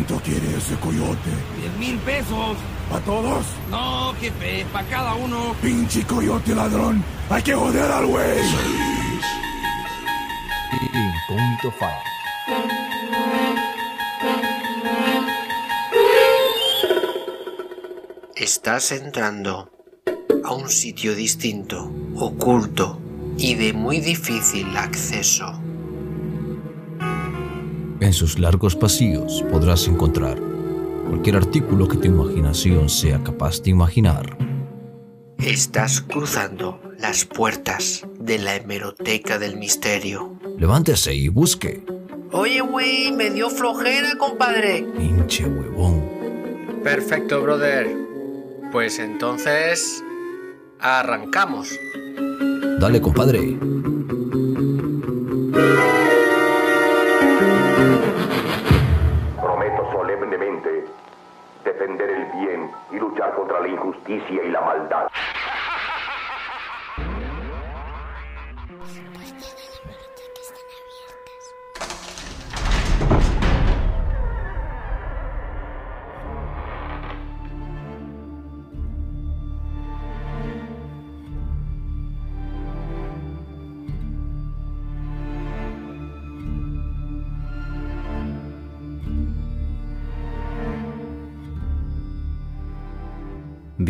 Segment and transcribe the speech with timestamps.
[0.00, 1.30] ¿Cuánto quiere ese coyote?
[1.58, 2.56] Diez mil pesos.
[2.88, 3.44] ¿Para todos?
[3.70, 5.54] No, jefe, para cada uno.
[5.60, 7.04] Pinche coyote ladrón.
[7.28, 8.38] Hay que joder al güey.
[11.60, 11.90] File.
[18.36, 19.70] Estás entrando
[20.42, 22.98] a un sitio distinto, oculto
[23.36, 25.59] y de muy difícil acceso.
[28.00, 30.38] En sus largos pasillos podrás encontrar
[31.06, 34.38] cualquier artículo que tu imaginación sea capaz de imaginar.
[35.38, 40.38] Estás cruzando las puertas de la hemeroteca del misterio.
[40.58, 41.84] Levántese y busque.
[42.32, 44.86] Oye, güey, me dio flojera, compadre.
[44.96, 46.02] Pinche huevón.
[46.82, 47.88] Perfecto, brother.
[48.72, 50.02] Pues entonces...
[50.78, 51.78] Arrancamos.
[52.78, 53.58] Dale, compadre.
[64.10, 65.09] Injusticia y la maldad.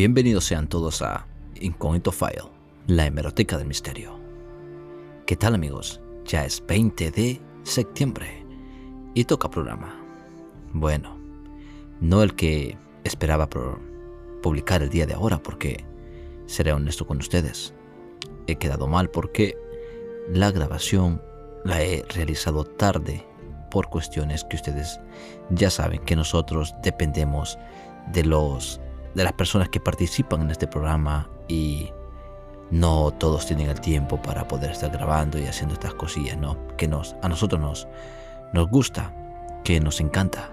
[0.01, 1.27] Bienvenidos sean todos a
[1.61, 2.49] Incógnito File,
[2.87, 4.19] la hemeroteca del misterio.
[5.27, 6.01] ¿Qué tal amigos?
[6.25, 8.43] Ya es 20 de septiembre
[9.13, 9.95] y toca programa.
[10.73, 11.19] Bueno,
[12.01, 13.79] no el que esperaba por
[14.41, 15.85] publicar el día de ahora porque,
[16.47, 17.75] seré honesto con ustedes,
[18.47, 19.55] he quedado mal porque
[20.33, 21.21] la grabación
[21.63, 23.23] la he realizado tarde
[23.71, 24.99] por cuestiones que ustedes
[25.51, 27.59] ya saben que nosotros dependemos
[28.15, 28.81] de los
[29.15, 31.91] de las personas que participan en este programa y
[32.71, 36.57] no todos tienen el tiempo para poder estar grabando y haciendo estas cosillas, ¿no?
[36.77, 37.89] Que nos, a nosotros nos,
[38.53, 39.13] nos gusta,
[39.65, 40.51] que nos encanta.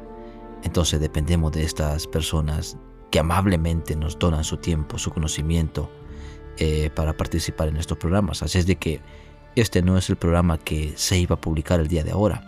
[0.63, 2.77] Entonces dependemos de estas personas
[3.11, 5.89] que amablemente nos donan su tiempo, su conocimiento
[6.57, 8.41] eh, para participar en estos programas.
[8.41, 9.01] Así es de que
[9.55, 12.43] este no es el programa que se iba a publicar el día de ahora.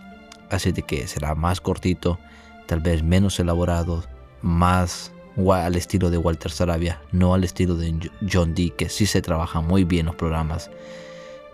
[0.50, 2.18] Así es de que será más cortito,
[2.66, 4.04] tal vez menos elaborado,
[4.42, 9.22] más al estilo de Walter Sarabia, no al estilo de John Dee, que sí se
[9.22, 10.70] trabaja muy bien los programas.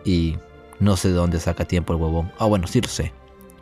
[0.05, 0.37] Y
[0.81, 2.33] no sé de dónde saca tiempo el huevón.
[2.39, 3.13] Ah, bueno, sí lo sé.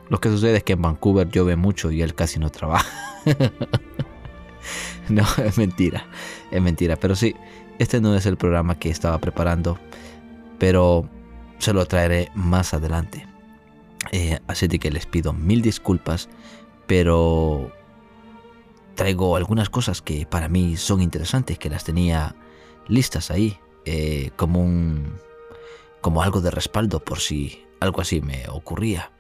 [0.08, 2.86] Lo que sucede es que en Vancouver llueve mucho y él casi no trabaja.
[5.08, 6.06] no, es mentira.
[6.50, 6.96] Es mentira.
[6.96, 7.34] Pero sí,
[7.78, 9.78] este no es el programa que estaba preparando.
[10.58, 11.08] Pero
[11.58, 13.26] se lo traeré más adelante.
[14.12, 16.28] Eh, así que les pido mil disculpas.
[16.86, 17.72] Pero
[18.94, 22.36] traigo algunas cosas que para mí son interesantes, que las tenía
[22.88, 25.18] listas ahí, eh, como un.
[26.00, 29.12] como algo de respaldo por si algo así me ocurría.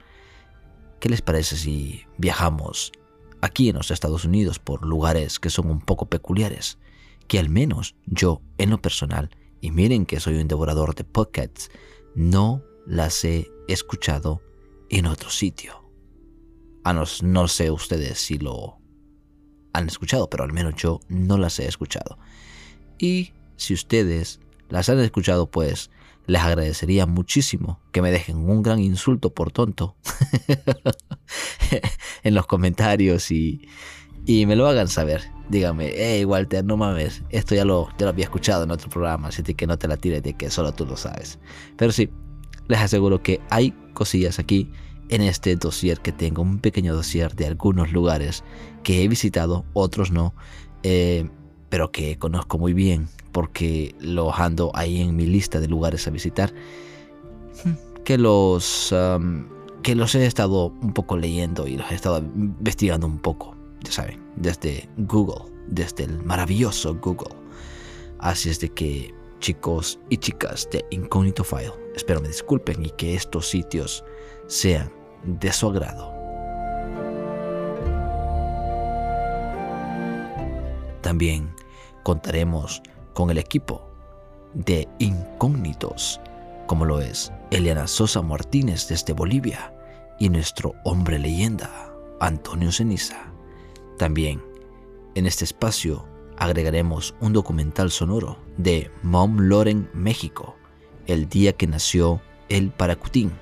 [1.00, 2.92] ¿Qué les parece si viajamos
[3.40, 6.78] aquí en los Estados Unidos por lugares que son un poco peculiares?
[7.28, 9.30] Que al menos yo, en lo personal,
[9.60, 11.70] y miren que soy un devorador de podcasts,
[12.14, 14.40] no las he escuchado
[14.90, 15.90] en otro sitio.
[16.84, 18.78] A no, no sé ustedes si lo
[19.74, 22.16] han escuchado, pero al menos yo no las he escuchado.
[22.98, 24.40] Y si ustedes
[24.70, 25.90] las han escuchado, pues
[26.26, 29.94] les agradecería muchísimo que me dejen un gran insulto por tonto
[32.22, 33.68] en los comentarios y,
[34.24, 35.22] y, me lo hagan saber.
[35.50, 39.28] Díganme, hey Walter, no mames, esto ya lo, ya lo había escuchado en otro programa,
[39.28, 41.38] así que no te la tires de que solo tú lo sabes.
[41.76, 42.08] Pero sí,
[42.68, 44.72] les aseguro que hay cosillas aquí
[45.08, 48.44] en este dossier que tengo, un pequeño dossier de algunos lugares
[48.82, 50.34] que he visitado, otros no,
[50.82, 51.28] eh,
[51.68, 56.10] pero que conozco muy bien porque los ando ahí en mi lista de lugares a
[56.10, 56.54] visitar,
[58.04, 59.46] que los, um,
[59.82, 63.90] que los he estado un poco leyendo y los he estado investigando un poco, ya
[63.90, 67.34] saben, desde Google, desde el maravilloso Google.
[68.20, 73.14] Así es de que, chicos y chicas de Incognito File, espero me disculpen y que
[73.14, 74.04] estos sitios
[74.46, 74.92] sean
[75.24, 76.12] de su agrado.
[81.00, 81.54] También
[82.02, 82.82] contaremos
[83.12, 83.88] con el equipo
[84.54, 86.20] de incógnitos,
[86.66, 89.74] como lo es Eliana Sosa Martínez desde Bolivia
[90.18, 91.70] y nuestro hombre leyenda,
[92.20, 93.32] Antonio Ceniza.
[93.98, 94.42] También
[95.14, 96.06] en este espacio
[96.38, 100.56] agregaremos un documental sonoro de Mom Loren, México,
[101.06, 103.32] el día que nació el Paracutín,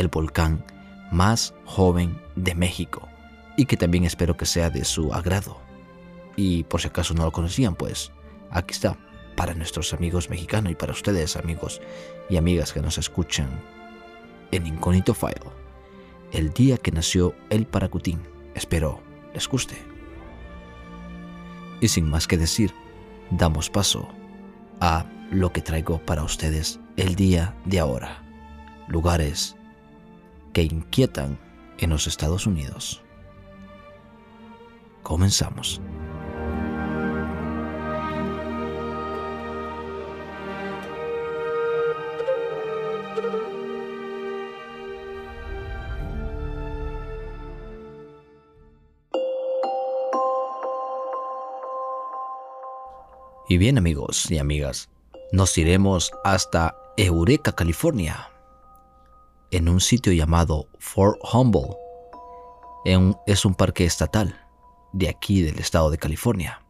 [0.00, 0.64] el volcán
[1.12, 3.08] más joven de México
[3.56, 5.60] y que también espero que sea de su agrado.
[6.36, 8.10] Y por si acaso no lo conocían, pues
[8.50, 8.96] aquí está
[9.36, 11.80] para nuestros amigos mexicanos y para ustedes amigos
[12.30, 13.48] y amigas que nos escuchan
[14.50, 15.40] en Incógnito File,
[16.32, 18.20] el día que nació el Paracutín.
[18.54, 19.00] Espero
[19.34, 19.76] les guste.
[21.80, 22.72] Y sin más que decir,
[23.30, 24.08] damos paso
[24.80, 28.22] a lo que traigo para ustedes el día de ahora.
[28.88, 29.56] Lugares
[30.52, 31.38] que inquietan
[31.78, 33.02] en los Estados Unidos.
[35.02, 35.80] Comenzamos.
[53.50, 54.88] Y bien amigos y amigas,
[55.32, 58.29] nos iremos hasta Eureka, California,
[59.50, 61.76] en un sitio llamado Fort Humble.
[63.26, 64.46] es un parque estatal
[64.92, 66.62] de aquí del estado de California,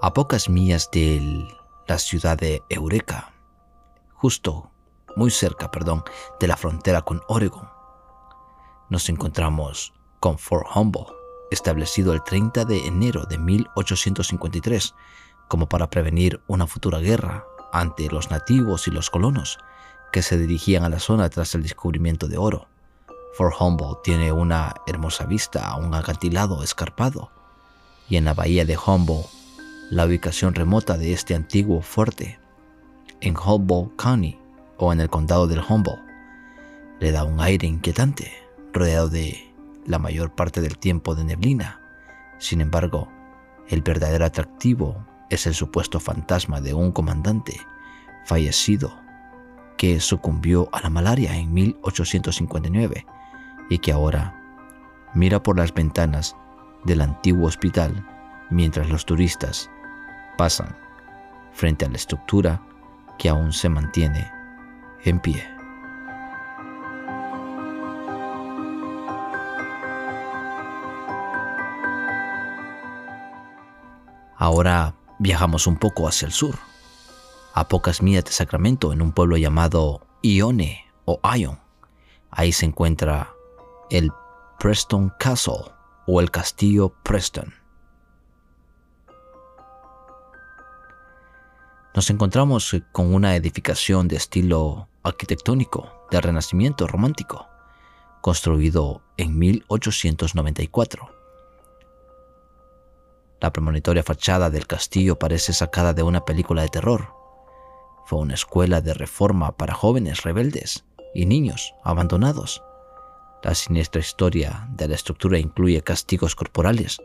[0.00, 1.46] a pocas millas de
[1.86, 3.32] la ciudad de Eureka,
[4.14, 4.70] justo
[5.16, 6.04] muy cerca, perdón,
[6.40, 7.68] de la frontera con Oregon.
[8.90, 11.06] Nos encontramos con Fort Humble,
[11.50, 14.94] establecido el 30 de enero de 1853
[15.48, 19.58] como para prevenir una futura guerra ante los nativos y los colonos
[20.12, 22.68] que se dirigían a la zona tras el descubrimiento de oro.
[23.36, 27.30] Fort Humboldt tiene una hermosa vista a un acantilado escarpado
[28.08, 29.28] y en la bahía de Humboldt,
[29.90, 32.38] la ubicación remota de este antiguo fuerte,
[33.20, 34.38] en Humboldt County
[34.78, 36.00] o en el condado del Humboldt,
[37.00, 38.32] le da un aire inquietante,
[38.72, 39.52] rodeado de
[39.86, 41.80] la mayor parte del tiempo de neblina.
[42.38, 43.08] Sin embargo,
[43.68, 47.60] el verdadero atractivo es el supuesto fantasma de un comandante
[48.24, 49.05] fallecido
[49.76, 53.06] que sucumbió a la malaria en 1859
[53.68, 54.40] y que ahora
[55.14, 56.36] mira por las ventanas
[56.84, 58.06] del antiguo hospital
[58.50, 59.70] mientras los turistas
[60.38, 60.76] pasan
[61.52, 62.62] frente a la estructura
[63.18, 64.30] que aún se mantiene
[65.04, 65.42] en pie.
[74.38, 76.56] Ahora Viajamos un poco hacia el sur,
[77.56, 81.58] a pocas millas de Sacramento, en un pueblo llamado Ione o Ion.
[82.30, 83.32] Ahí se encuentra
[83.90, 84.12] el
[84.58, 85.72] Preston Castle
[86.06, 87.54] o el Castillo Preston.
[91.94, 97.48] Nos encontramos con una edificación de estilo arquitectónico del Renacimiento romántico,
[98.20, 101.16] construido en 1894
[103.40, 107.15] la premonitoria fachada del castillo parece sacada de una película de terror.
[108.06, 112.62] Fue una escuela de reforma para jóvenes rebeldes y niños abandonados.
[113.42, 116.98] La siniestra historia de la estructura incluye castigos corporales,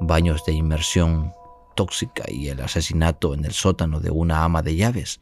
[0.00, 1.32] baños de inmersión
[1.74, 5.20] tóxica y el asesinato en el sótano de una ama de llaves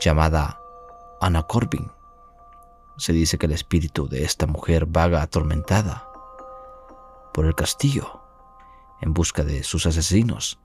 [0.00, 0.60] llamada
[1.20, 1.90] Anna Corbin.
[2.96, 6.08] Se dice que el espíritu de esta mujer vaga atormentada
[7.34, 8.22] por el castillo
[9.00, 10.58] en busca de sus asesinos,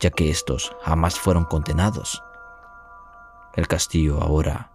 [0.00, 2.22] ya que estos jamás fueron condenados.
[3.54, 4.72] El castillo ahora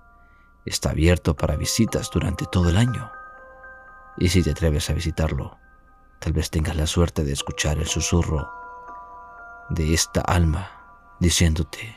[0.65, 3.11] está abierto para visitas durante todo el año.
[4.17, 5.57] Y si te atreves a visitarlo,
[6.19, 8.51] tal vez tengas la suerte de escuchar el susurro
[9.69, 10.69] de esta alma
[11.19, 11.95] diciéndote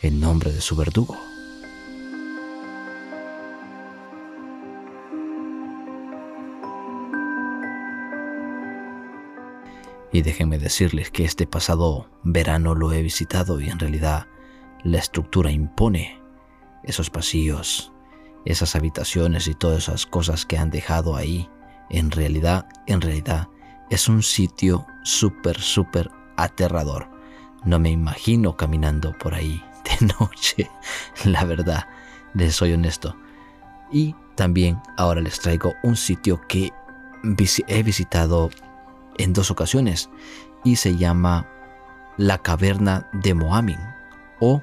[0.00, 1.16] el nombre de su verdugo.
[10.10, 14.26] Y déjenme decirles que este pasado verano lo he visitado y en realidad
[14.84, 16.20] la estructura impone
[16.82, 17.92] esos pasillos,
[18.44, 21.48] esas habitaciones y todas esas cosas que han dejado ahí.
[21.90, 23.48] En realidad, en realidad,
[23.90, 27.08] es un sitio súper, súper aterrador.
[27.64, 29.62] No me imagino caminando por ahí
[30.00, 30.70] de noche,
[31.24, 31.86] la verdad,
[32.34, 33.16] les soy honesto.
[33.90, 36.72] Y también ahora les traigo un sitio que
[37.68, 38.50] he visitado
[39.18, 40.10] en dos ocasiones
[40.64, 41.46] y se llama
[42.16, 43.78] la caverna de Moamin
[44.40, 44.62] o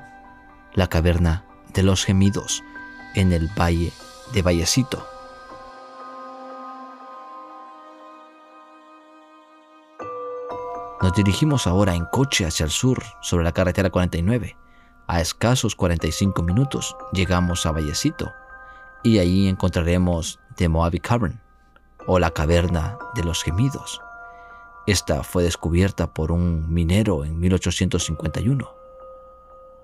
[0.74, 2.64] la caverna de los gemidos
[3.16, 3.92] en el valle
[4.34, 5.06] de Vallecito.
[11.02, 14.58] Nos dirigimos ahora en coche hacia el sur sobre la carretera 49.
[15.08, 18.32] A escasos 45 minutos llegamos a Vallecito
[19.02, 21.42] y allí encontraremos The Moabi Cavern
[22.06, 24.02] o la caverna de los gemidos.
[24.88, 28.79] Esta fue descubierta por un minero en 1851,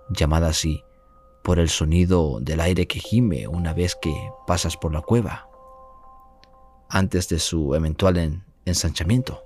[0.10, 0.84] llamada así
[1.44, 4.16] por el sonido del aire que gime una vez que
[4.48, 5.48] pasas por la cueva.
[6.90, 9.44] Antes de su eventual ensanchamiento.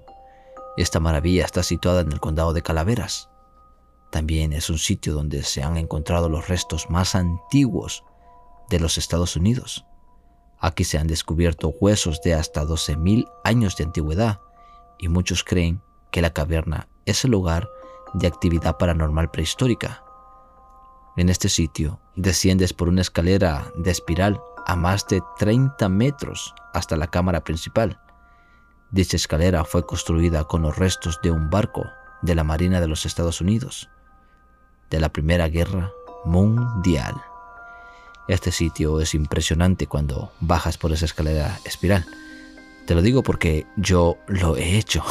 [0.78, 3.30] Esta maravilla está situada en el condado de Calaveras.
[4.12, 8.04] También es un sitio donde se han encontrado los restos más antiguos
[8.70, 9.86] de los Estados Unidos.
[10.60, 14.40] Aquí se han descubierto huesos de hasta 12.000 años de antigüedad
[14.98, 17.70] y muchos creen que la caverna es el lugar
[18.14, 20.04] de actividad paranormal prehistórica.
[21.20, 26.96] En este sitio desciendes por una escalera de espiral a más de 30 metros hasta
[26.96, 28.00] la cámara principal.
[28.92, 31.84] Dicha escalera fue construida con los restos de un barco
[32.22, 33.90] de la Marina de los Estados Unidos
[34.90, 35.92] de la Primera Guerra
[36.24, 37.16] Mundial.
[38.30, 42.06] Este sitio es impresionante cuando bajas por esa escalera espiral.
[42.88, 45.04] Te lo digo porque yo lo he hecho.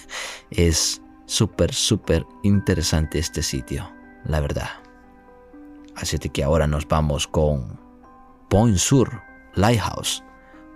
[0.50, 3.90] es súper, súper interesante este sitio,
[4.26, 4.85] la verdad.
[5.96, 7.80] Así que ahora nos vamos con
[8.48, 9.22] Point Sur
[9.54, 10.22] Lighthouse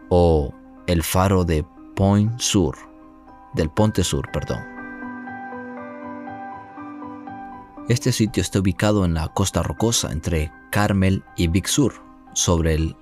[0.08, 0.52] o
[0.86, 2.76] el faro de Point Sur,
[3.54, 4.58] del Ponte Sur, perdón.
[7.88, 12.96] Este sitio está ubicado en la costa rocosa entre Carmel y Big Sur, sobre, el,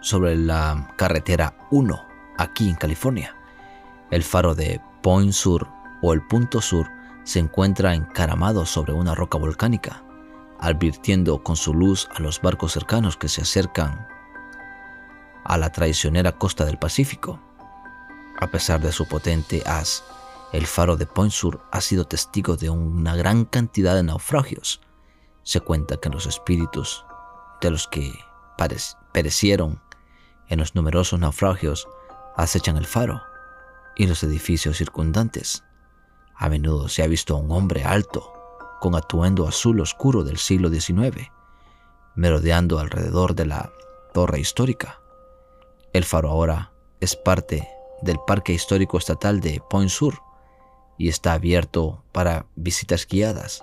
[0.00, 2.00] sobre la carretera 1,
[2.38, 3.36] aquí en California.
[4.10, 5.68] El faro de Point Sur
[6.02, 6.88] o el Punto Sur
[7.24, 10.02] se encuentra encaramado sobre una roca volcánica,
[10.62, 14.06] advirtiendo con su luz a los barcos cercanos que se acercan
[15.44, 17.40] a la traicionera costa del Pacífico.
[18.38, 20.04] A pesar de su potente haz,
[20.52, 24.80] el faro de Point Sur ha sido testigo de una gran cantidad de naufragios.
[25.42, 27.04] Se cuenta que los espíritus
[27.60, 28.12] de los que
[29.12, 29.82] perecieron
[30.46, 31.88] en los numerosos naufragios
[32.36, 33.20] acechan el faro
[33.96, 35.64] y los edificios circundantes.
[36.36, 38.41] A menudo se ha visto a un hombre alto,
[38.82, 41.30] con atuendo azul oscuro del siglo XIX,
[42.16, 43.70] merodeando alrededor de la
[44.12, 45.00] torre histórica.
[45.92, 47.68] El faro ahora es parte
[48.02, 50.18] del Parque Histórico Estatal de Point Sur,
[50.98, 53.62] y está abierto para visitas guiadas.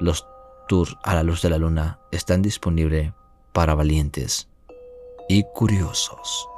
[0.00, 0.26] Los
[0.68, 3.12] tours a la luz de la luna están disponibles
[3.52, 4.48] para valientes
[5.28, 6.48] y curiosos.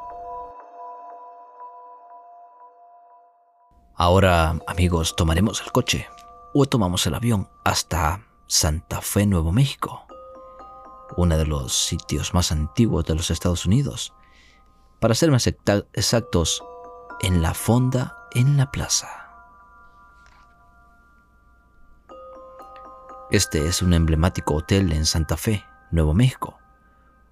[3.96, 6.06] Ahora, amigos, tomaremos el coche
[6.54, 10.06] o tomamos el avión hasta Santa Fe, Nuevo México,
[11.16, 14.12] uno de los sitios más antiguos de los Estados Unidos.
[15.00, 16.62] Para ser más exactos,
[17.20, 19.08] en la fonda en la plaza.
[23.30, 26.58] Este es un emblemático hotel en Santa Fe, Nuevo México.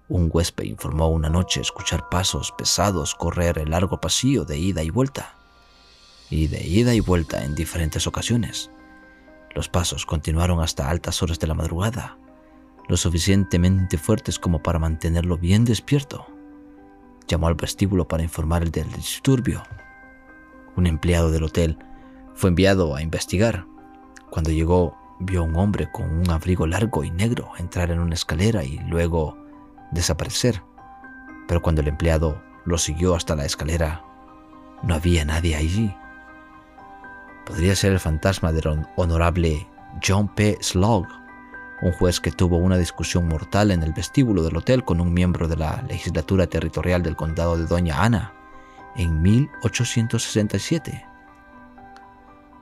[0.07, 4.89] Un huésped informó una noche escuchar pasos pesados correr el largo pasillo de ida y
[4.89, 5.35] vuelta,
[6.29, 8.71] y de ida y vuelta en diferentes ocasiones.
[9.53, 12.17] Los pasos continuaron hasta altas horas de la madrugada,
[12.87, 16.25] lo suficientemente fuertes como para mantenerlo bien despierto.
[17.27, 19.63] Llamó al vestíbulo para informar del disturbio.
[20.75, 21.77] Un empleado del hotel
[22.33, 23.65] fue enviado a investigar.
[24.29, 28.15] Cuando llegó, vio a un hombre con un abrigo largo y negro entrar en una
[28.15, 29.37] escalera y luego
[29.91, 30.63] desaparecer.
[31.47, 34.03] Pero cuando el empleado lo siguió hasta la escalera,
[34.83, 35.93] no había nadie allí.
[37.45, 39.67] Podría ser el fantasma del honorable
[40.05, 40.57] John P.
[40.61, 41.07] Slog,
[41.81, 45.47] un juez que tuvo una discusión mortal en el vestíbulo del hotel con un miembro
[45.47, 48.33] de la legislatura territorial del condado de Doña Ana
[48.95, 51.05] en 1867.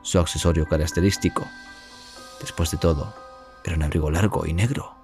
[0.01, 1.45] Su accesorio característico
[2.39, 3.13] Después de todo,
[3.65, 4.95] era un abrigo largo y negro.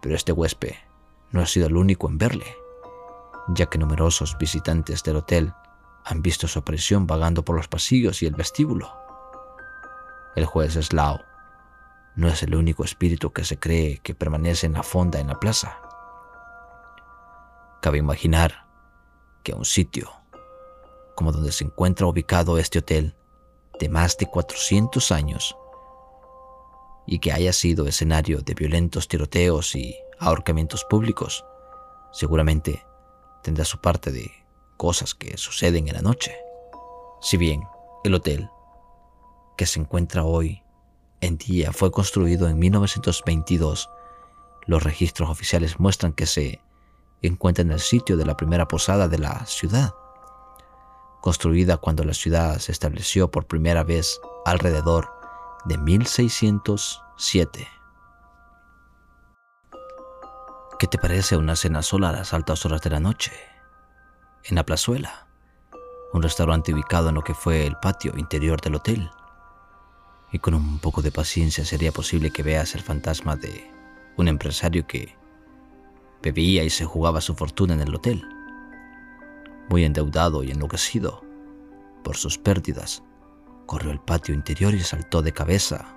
[0.00, 0.74] Pero este huésped
[1.30, 2.56] no ha sido el único en verle,
[3.48, 5.52] ya que numerosos visitantes del hotel
[6.06, 8.96] han visto su aparición vagando por los pasillos y el vestíbulo.
[10.36, 11.20] El juez Slough
[12.14, 15.40] no es el único espíritu que se cree que permanece en la fonda en la
[15.40, 15.80] plaza.
[17.82, 18.68] Cabe imaginar
[19.42, 20.12] que un sitio
[21.16, 23.16] como donde se encuentra ubicado este hotel
[23.80, 25.56] de más de 400 años
[27.04, 31.44] y que haya sido escenario de violentos tiroteos y ahorcamientos públicos,
[32.12, 32.86] seguramente
[33.42, 34.45] tendrá su parte de
[34.76, 36.36] cosas que suceden en la noche.
[37.20, 37.62] Si bien
[38.04, 38.48] el hotel,
[39.56, 40.62] que se encuentra hoy
[41.20, 43.90] en día, fue construido en 1922,
[44.66, 46.60] los registros oficiales muestran que se
[47.22, 49.94] encuentra en el sitio de la primera posada de la ciudad,
[51.20, 55.10] construida cuando la ciudad se estableció por primera vez alrededor
[55.64, 57.68] de 1607.
[60.78, 63.32] ¿Qué te parece una cena sola a las altas horas de la noche?
[64.48, 65.26] En la plazuela,
[66.12, 69.10] un restaurante ubicado en lo que fue el patio interior del hotel.
[70.30, 73.68] Y con un poco de paciencia sería posible que veas el fantasma de
[74.16, 75.16] un empresario que
[76.22, 78.22] bebía y se jugaba su fortuna en el hotel.
[79.68, 81.24] Muy endeudado y enloquecido,
[82.04, 83.02] por sus pérdidas,
[83.66, 85.88] corrió al patio interior y saltó de cabeza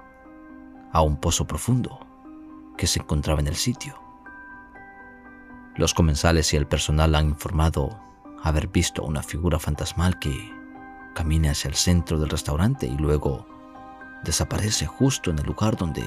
[0.91, 1.99] a un pozo profundo
[2.79, 3.93] que se encontraba en el sitio.
[5.75, 8.08] Los comensales y el personal han informado
[8.43, 10.53] haber visto una figura fantasmal que
[11.13, 13.45] camina hacia el centro del restaurante y luego
[14.23, 16.03] desaparece justo en el lugar donde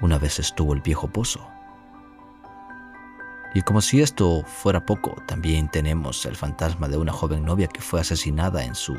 [0.00, 1.46] una vez estuvo el viejo pozo.
[3.54, 7.80] Y como si esto fuera poco, también tenemos el fantasma de una joven novia que
[7.80, 8.98] fue asesinada en su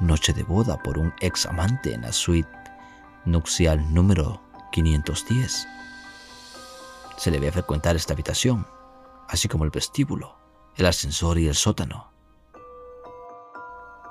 [0.00, 2.48] noche de boda por un ex amante en la suite
[3.24, 5.66] nupcial número 510.
[7.16, 8.64] Se le ve frecuentar esta habitación,
[9.28, 10.37] así como el vestíbulo,
[10.78, 12.12] el ascensor y el sótano.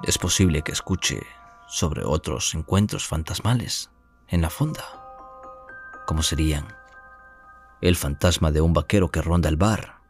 [0.03, 1.21] Es posible que escuche
[1.67, 3.89] sobre otros encuentros fantasmales
[4.27, 4.83] en la fonda,
[6.05, 6.67] como serían
[7.79, 10.01] el fantasma de un vaquero que ronda el bar,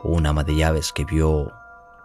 [0.00, 1.50] o una ama de llaves que vio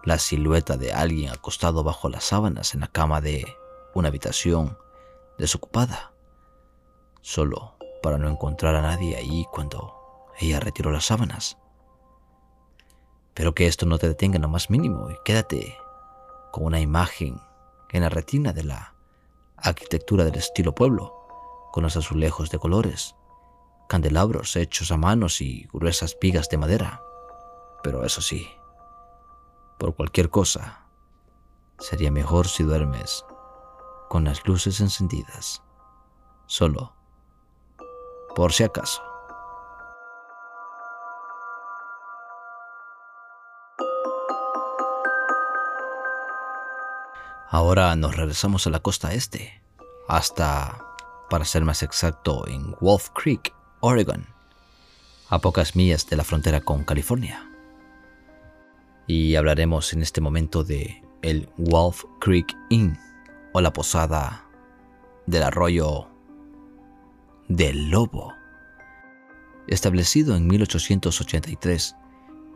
[0.06, 3.46] la silueta de alguien acostado bajo las sábanas en la cama de
[3.94, 4.78] una habitación
[5.38, 6.14] desocupada,
[7.22, 9.94] solo para no encontrar a nadie ahí cuando
[10.40, 11.58] ella retiró las sábanas.
[13.38, 15.78] Pero que esto no te detenga en lo más mínimo y quédate
[16.52, 17.40] con una imagen
[17.92, 18.96] en la retina de la
[19.58, 21.14] arquitectura del estilo pueblo,
[21.72, 23.16] con los azulejos de colores,
[23.88, 27.04] candelabros hechos a manos y gruesas vigas de madera.
[27.84, 28.50] Pero eso sí,
[29.78, 30.88] por cualquier cosa,
[31.78, 33.24] sería mejor si duermes
[34.10, 35.62] con las luces encendidas,
[36.48, 36.96] solo
[38.36, 39.07] por si acaso.
[47.50, 49.62] Ahora nos regresamos a la costa este,
[50.10, 50.86] hasta,
[51.30, 54.26] para ser más exacto, en Wolf Creek, Oregon,
[55.30, 57.50] a pocas millas de la frontera con California.
[59.08, 63.00] Y hablaremos en este momento de el Wolf Creek Inn
[63.54, 64.46] o la posada
[65.26, 66.10] del arroyo
[67.48, 68.34] del Lobo.
[69.68, 71.96] Establecido en 1883,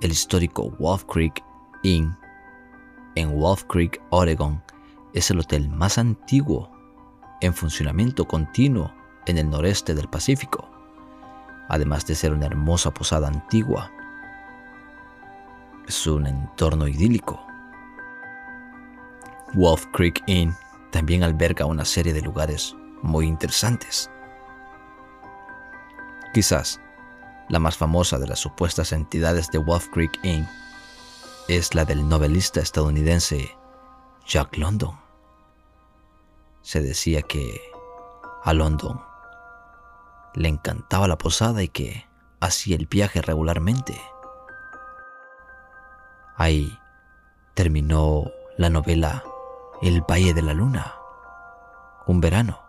[0.01, 1.41] el histórico Wolf Creek
[1.83, 2.13] Inn
[3.15, 4.61] en Wolf Creek, Oregon,
[5.13, 6.71] es el hotel más antiguo
[7.41, 8.93] en funcionamiento continuo
[9.25, 10.69] en el noreste del Pacífico,
[11.69, 13.91] además de ser una hermosa posada antigua.
[15.87, 17.39] Es un entorno idílico.
[19.53, 20.55] Wolf Creek Inn
[20.91, 24.09] también alberga una serie de lugares muy interesantes.
[26.33, 26.79] Quizás
[27.49, 30.47] la más famosa de las supuestas entidades de Wolf Creek Inn
[31.49, 33.51] es la del novelista estadounidense
[34.25, 35.00] Jack London.
[36.61, 37.61] Se decía que
[38.43, 39.01] a London
[40.33, 42.07] le encantaba la posada y que
[42.39, 44.01] hacía el viaje regularmente.
[46.35, 46.77] Ahí
[47.53, 49.23] terminó la novela
[49.81, 50.95] El Valle de la Luna,
[52.07, 52.61] un verano.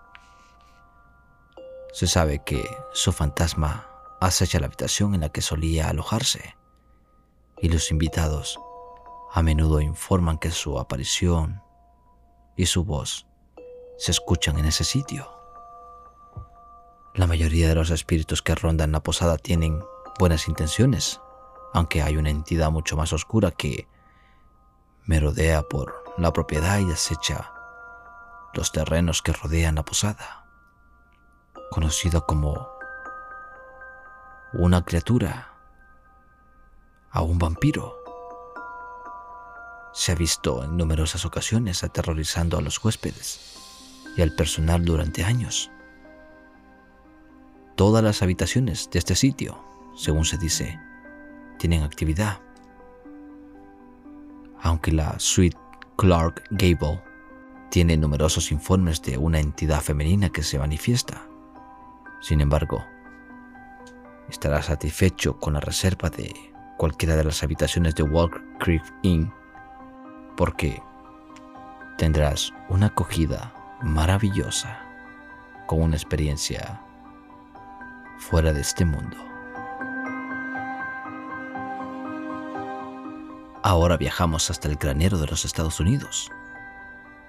[1.92, 3.86] Se sabe que su fantasma
[4.20, 6.56] acecha la habitación en la que solía alojarse
[7.58, 8.58] y los invitados
[9.32, 11.62] a menudo informan que su aparición
[12.56, 13.26] y su voz
[14.02, 15.30] se escuchan en ese sitio.
[17.14, 19.84] La mayoría de los espíritus que rondan la posada tienen
[20.18, 21.20] buenas intenciones,
[21.72, 23.86] aunque hay una entidad mucho más oscura que
[25.04, 27.52] merodea por la propiedad y acecha
[28.54, 30.46] los terrenos que rodean la posada,
[31.70, 32.70] conocida como
[34.52, 35.52] una criatura
[37.12, 38.02] a un vampiro.
[39.92, 43.61] Se ha visto en numerosas ocasiones aterrorizando a los huéspedes
[44.16, 45.70] y al personal durante años.
[47.76, 49.64] Todas las habitaciones de este sitio,
[49.96, 50.78] según se dice,
[51.58, 52.40] tienen actividad.
[54.60, 55.58] Aunque la suite
[55.96, 57.02] Clark Gable
[57.70, 61.26] tiene numerosos informes de una entidad femenina que se manifiesta.
[62.20, 62.84] Sin embargo,
[64.28, 66.32] estará satisfecho con la reserva de
[66.76, 69.32] cualquiera de las habitaciones de Walk Creek Inn
[70.36, 70.82] porque
[71.96, 74.80] tendrás una acogida maravillosa
[75.66, 76.80] con una experiencia
[78.18, 79.16] fuera de este mundo.
[83.64, 86.30] Ahora viajamos hasta el granero de los Estados Unidos,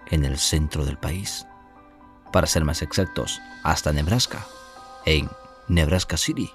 [0.08, 1.48] en el centro del país.
[2.32, 4.46] Para ser más exactos, hasta Nebraska,
[5.06, 5.30] en
[5.68, 6.52] Nebraska City.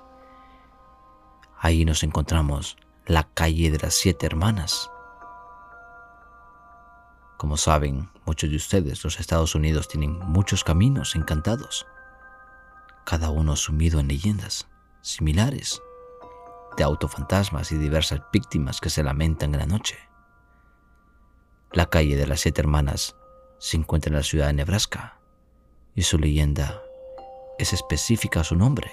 [1.60, 4.90] Ahí nos encontramos la calle de las siete hermanas,
[7.38, 11.86] como saben muchos de ustedes, los Estados Unidos tienen muchos caminos encantados,
[13.06, 14.68] cada uno sumido en leyendas
[15.00, 15.80] similares
[16.76, 19.96] de autofantasmas y diversas víctimas que se lamentan en la noche.
[21.72, 23.16] La calle de las Siete Hermanas
[23.58, 25.20] se encuentra en la ciudad de Nebraska
[25.94, 26.82] y su leyenda
[27.58, 28.90] es específica a su nombre.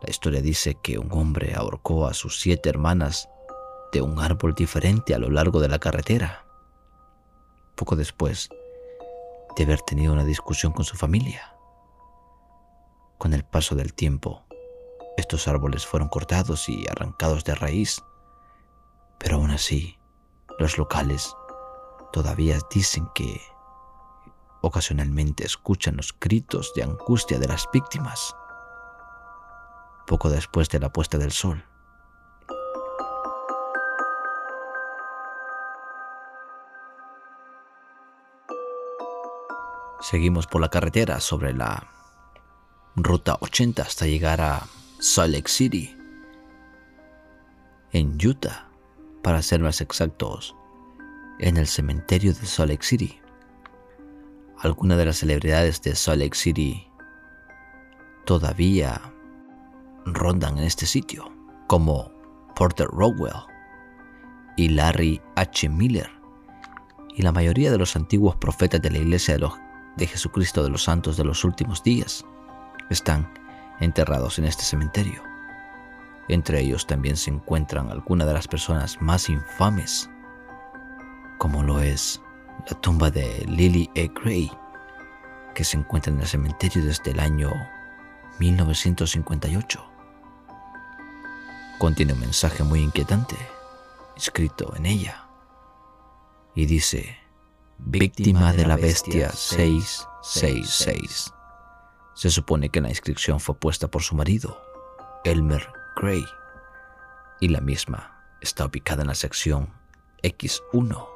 [0.00, 3.28] La historia dice que un hombre ahorcó a sus siete hermanas
[3.92, 6.46] de un árbol diferente a lo largo de la carretera.
[7.80, 8.50] Poco después
[9.56, 11.56] de haber tenido una discusión con su familia.
[13.16, 14.44] Con el paso del tiempo,
[15.16, 18.02] estos árboles fueron cortados y arrancados de raíz,
[19.18, 19.98] pero aún así,
[20.58, 21.34] los locales
[22.12, 23.40] todavía dicen que
[24.60, 28.36] ocasionalmente escuchan los gritos de angustia de las víctimas.
[30.06, 31.64] Poco después de la puesta del sol,
[40.00, 41.86] Seguimos por la carretera sobre la
[42.96, 44.66] ruta 80 hasta llegar a
[44.98, 45.94] Salt Lake City,
[47.92, 48.68] en Utah,
[49.22, 50.56] para ser más exactos,
[51.38, 53.20] en el cementerio de Salt Lake City.
[54.58, 56.86] Algunas de las celebridades de Salt Lake City
[58.24, 59.00] todavía
[60.06, 61.30] rondan en este sitio,
[61.66, 62.10] como
[62.56, 63.34] Porter Rowell
[64.56, 65.68] y Larry H.
[65.68, 66.10] Miller,
[67.14, 69.52] y la mayoría de los antiguos profetas de la iglesia de, los,
[69.96, 72.24] de Jesucristo de los Santos de los últimos días
[72.90, 73.32] están
[73.80, 75.22] enterrados en este cementerio.
[76.28, 80.08] Entre ellos también se encuentran algunas de las personas más infames,
[81.38, 82.20] como lo es
[82.68, 84.08] la tumba de Lily E.
[84.08, 84.50] Gray,
[85.54, 87.50] que se encuentra en el cementerio desde el año
[88.38, 89.84] 1958.
[91.78, 93.36] Contiene un mensaje muy inquietante
[94.16, 95.26] escrito en ella
[96.54, 97.16] y dice,
[97.86, 101.32] víctima de la bestia 666.
[102.14, 104.62] Se supone que la inscripción fue puesta por su marido,
[105.24, 105.66] Elmer
[105.96, 106.24] Gray,
[107.40, 109.70] y la misma está ubicada en la sección
[110.22, 111.06] X1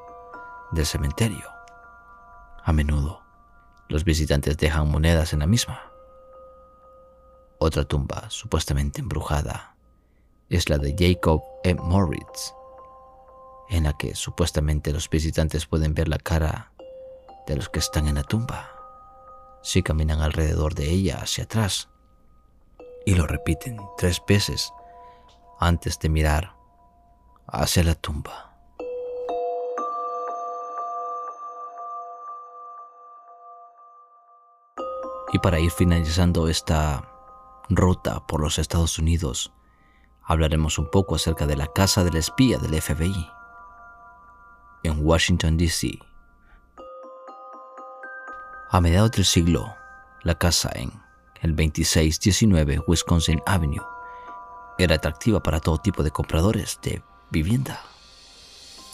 [0.73, 1.49] del cementerio.
[2.65, 3.23] A menudo,
[3.89, 5.93] los visitantes dejan monedas en la misma.
[7.59, 9.77] Otra tumba supuestamente embrujada
[10.49, 11.75] es la de Jacob E.
[11.75, 12.55] Moritz,
[13.69, 16.73] en la que supuestamente los visitantes pueden ver la cara
[17.47, 18.71] de los que están en la tumba
[19.63, 21.89] si caminan alrededor de ella hacia atrás
[23.07, 24.73] y lo repiten tres veces
[25.59, 26.55] antes de mirar
[27.47, 28.51] hacia la tumba.
[35.33, 37.09] Y para ir finalizando esta
[37.69, 39.53] ruta por los Estados Unidos,
[40.23, 43.31] hablaremos un poco acerca de la casa del espía del FBI
[44.85, 45.99] en Washington, D.C.
[48.71, 49.75] A mediados del siglo,
[50.23, 50.93] la casa en
[51.43, 53.85] el 2619 Wisconsin Avenue
[54.79, 57.81] era atractiva para todo tipo de compradores de vivienda.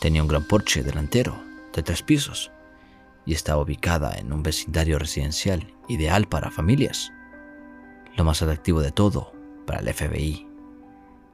[0.01, 2.51] Tenía un gran porche delantero de tres pisos
[3.27, 7.13] y estaba ubicada en un vecindario residencial ideal para familias.
[8.17, 9.33] Lo más atractivo de todo
[9.67, 10.47] para el FBI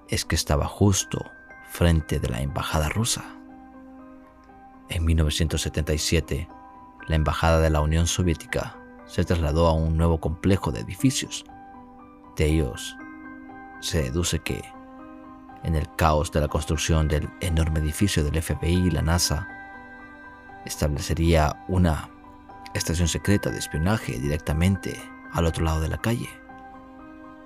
[0.09, 1.25] es que estaba justo
[1.71, 3.36] frente de la embajada rusa.
[4.89, 6.49] En 1977,
[7.09, 11.45] la Embajada de la Unión Soviética se trasladó a un nuevo complejo de edificios.
[12.37, 12.97] De ellos
[13.81, 14.63] se deduce que,
[15.65, 19.49] en el caos de la construcción del enorme edificio del FBI y la NASA,
[20.65, 22.09] establecería una
[22.75, 25.01] estación secreta de espionaje directamente
[25.33, 26.29] al otro lado de la calle.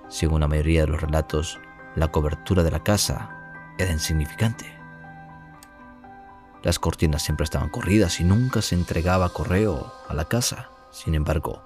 [0.09, 1.59] Según la mayoría de los relatos,
[1.95, 3.29] la cobertura de la casa
[3.77, 4.80] era insignificante.
[6.63, 10.69] Las cortinas siempre estaban corridas y nunca se entregaba correo a la casa.
[10.91, 11.63] Sin embargo,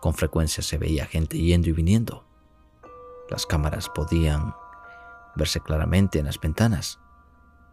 [0.00, 2.24] con frecuencia se veía gente yendo y viniendo.
[3.28, 4.54] Las cámaras podían
[5.36, 6.98] verse claramente en las ventanas,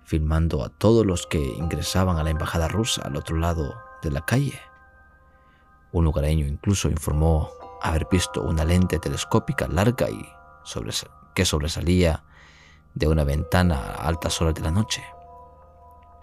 [0.03, 4.25] filmando a todos los que ingresaban a la embajada rusa al otro lado de la
[4.25, 4.59] calle.
[5.93, 7.49] Un lugareño incluso informó
[7.81, 10.27] haber visto una lente telescópica larga y
[11.33, 12.23] que sobresalía
[12.93, 15.03] de una ventana a altas horas de la noche.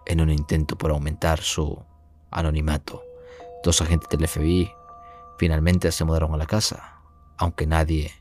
[0.07, 1.83] En un intento por aumentar su
[2.31, 3.03] anonimato,
[3.63, 4.71] dos agentes del FBI
[5.39, 7.01] finalmente se mudaron a la casa,
[7.39, 8.13] aunque nadie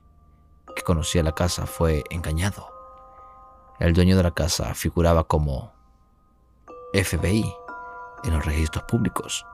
[0.76, 2.70] que conocía la casa fue engañado.
[3.80, 5.74] El dueño de la casa figuraba como
[6.94, 7.54] FBI
[8.24, 9.46] en los registros públicos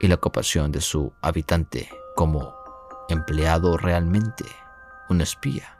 [0.00, 2.54] y la ocupación de su habitante como
[3.08, 4.44] empleado realmente
[5.08, 5.78] un espía.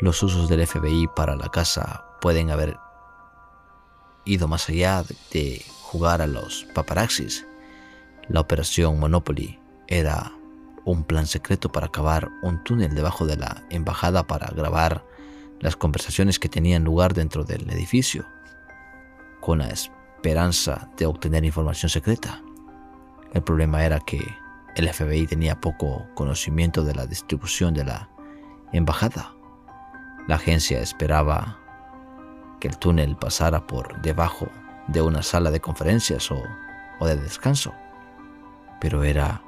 [0.00, 2.78] Los usos del FBI para la casa pueden haber
[4.24, 7.46] ido más allá de jugar a los paparaxis.
[8.28, 10.32] La operación Monopoly era
[10.86, 15.04] un plan secreto para cavar un túnel debajo de la embajada para grabar
[15.60, 18.24] las conversaciones que tenían lugar dentro del edificio.
[19.42, 22.42] con la esperanza de obtener información secreta.
[23.34, 24.26] El problema era que
[24.76, 28.08] el FBI tenía poco conocimiento de la distribución de la
[28.72, 29.34] embajada.
[30.26, 31.58] La agencia esperaba
[32.64, 34.48] que el túnel pasara por debajo
[34.86, 36.42] de una sala de conferencias o,
[36.98, 37.74] o de descanso,
[38.80, 39.42] pero era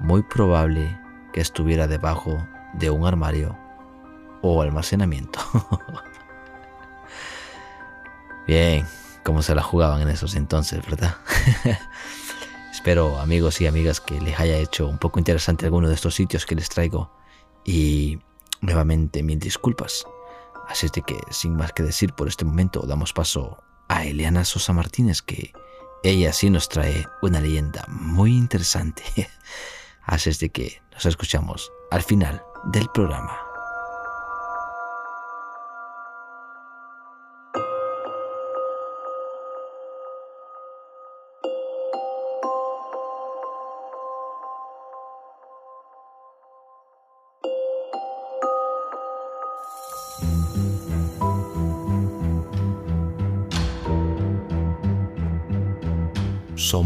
[0.00, 0.98] muy probable
[1.32, 3.56] que estuviera debajo de un armario
[4.42, 5.38] o almacenamiento.
[8.48, 8.84] Bien,
[9.22, 11.18] cómo se la jugaban en esos entonces, ¿verdad?
[12.72, 16.46] Espero, amigos y amigas, que les haya hecho un poco interesante alguno de estos sitios
[16.46, 17.12] que les traigo.
[17.64, 18.18] Y
[18.60, 20.04] nuevamente mil disculpas.
[20.70, 24.44] Así es de que, sin más que decir por este momento, damos paso a Eliana
[24.44, 25.52] Sosa Martínez, que
[26.04, 29.02] ella sí nos trae una leyenda muy interesante.
[30.04, 33.49] Así es de que nos escuchamos al final del programa.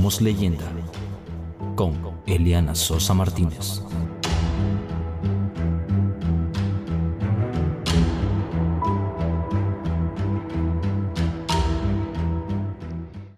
[0.05, 0.67] Somos leyenda
[1.77, 3.81] con Eliana Sosa Martínez.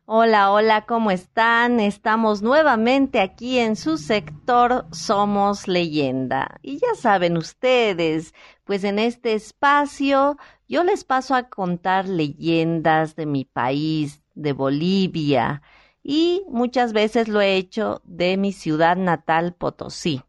[0.06, 1.78] Hola, hola, ¿cómo están?
[1.78, 6.58] Estamos nuevamente aquí en su sector Somos Leyenda.
[6.62, 13.26] Y ya saben ustedes, pues en este espacio yo les paso a contar leyendas de
[13.26, 15.62] mi país, de Bolivia,
[16.08, 20.22] y muchas veces lo he hecho de mi ciudad natal, Potosí.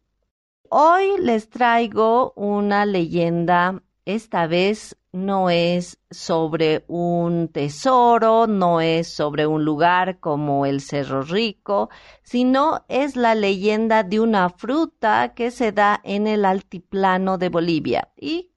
[0.69, 9.45] Hoy les traigo una leyenda, esta vez no es sobre un tesoro, no es sobre
[9.45, 11.91] un lugar como el Cerro Rico,
[12.23, 18.09] sino es la leyenda de una fruta que se da en el altiplano de Bolivia.
[18.17, 18.51] Y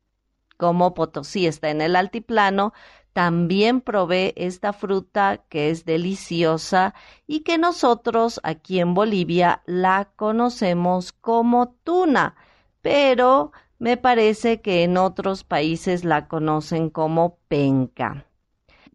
[0.56, 2.72] como Potosí está en el altiplano,
[3.12, 6.94] también provee esta fruta que es deliciosa
[7.26, 12.36] y que nosotros aquí en Bolivia la conocemos como tuna,
[12.82, 18.26] pero me parece que en otros países la conocen como penca.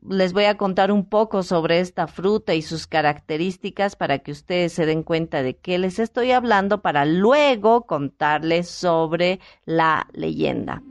[0.07, 4.71] Les voy a contar un poco sobre esta fruta y sus características para que ustedes
[4.73, 10.83] se den cuenta de qué les estoy hablando para luego contarles sobre la leyenda.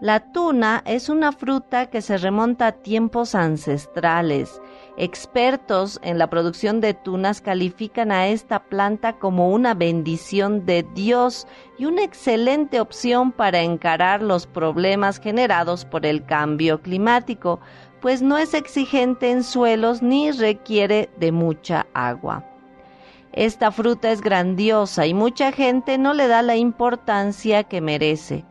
[0.00, 4.62] La tuna es una fruta que se remonta a tiempos ancestrales.
[4.96, 11.48] Expertos en la producción de tunas califican a esta planta como una bendición de Dios
[11.78, 17.58] y una excelente opción para encarar los problemas generados por el cambio climático,
[18.00, 22.44] pues no es exigente en suelos ni requiere de mucha agua.
[23.32, 28.44] Esta fruta es grandiosa y mucha gente no le da la importancia que merece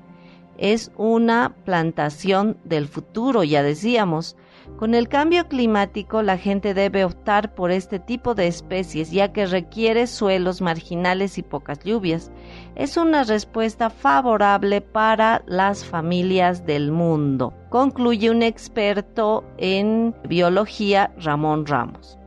[0.57, 4.35] es una plantación del futuro, ya decíamos.
[4.77, 9.47] Con el cambio climático la gente debe optar por este tipo de especies ya que
[9.47, 12.31] requiere suelos marginales y pocas lluvias.
[12.75, 21.65] Es una respuesta favorable para las familias del mundo, concluye un experto en biología Ramón
[21.65, 22.19] Ramos.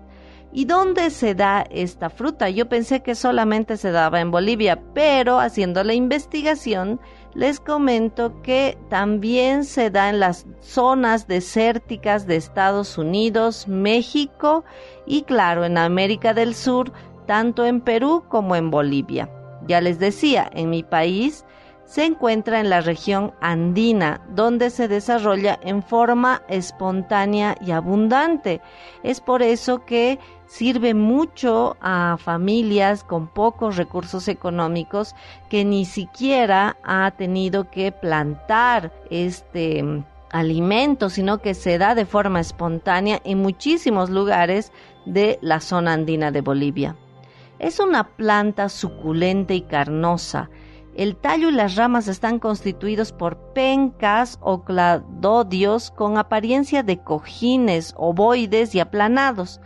[0.53, 2.51] ¿Y dónde se da esta fruta?
[2.51, 7.01] Yo pensé que solamente se daba en Bolivia, pero haciendo la investigación
[7.35, 14.64] les comento que también se da en las zonas desérticas de Estados Unidos, México
[15.07, 16.93] y claro, en América del Sur,
[17.27, 19.31] tanto en Perú como en Bolivia.
[19.66, 21.45] Ya les decía, en mi país
[21.90, 28.61] se encuentra en la región andina, donde se desarrolla en forma espontánea y abundante.
[29.03, 35.16] Es por eso que sirve mucho a familias con pocos recursos económicos
[35.48, 42.07] que ni siquiera ha tenido que plantar este mm, alimento, sino que se da de
[42.07, 44.70] forma espontánea en muchísimos lugares
[45.07, 46.94] de la zona andina de Bolivia.
[47.59, 50.50] Es una planta suculenta y carnosa
[50.94, 57.94] el tallo y las ramas están constituidos por pencas o cladodios con apariencia de cojines,
[57.96, 59.61] ovoides y aplanados,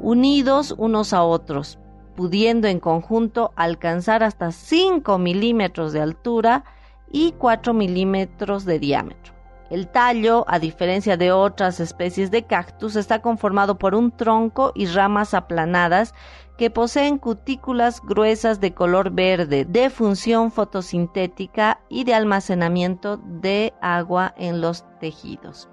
[0.00, 1.78] unidos unos a otros,
[2.14, 6.64] pudiendo en conjunto alcanzar hasta 5 milímetros de altura
[7.10, 9.34] y 4 milímetros de diámetro.
[9.70, 14.86] El tallo, a diferencia de otras especies de cactus, está conformado por un tronco y
[14.86, 16.14] ramas aplanadas
[16.58, 24.34] que poseen cutículas gruesas de color verde, de función fotosintética y de almacenamiento de agua
[24.36, 25.70] en los tejidos.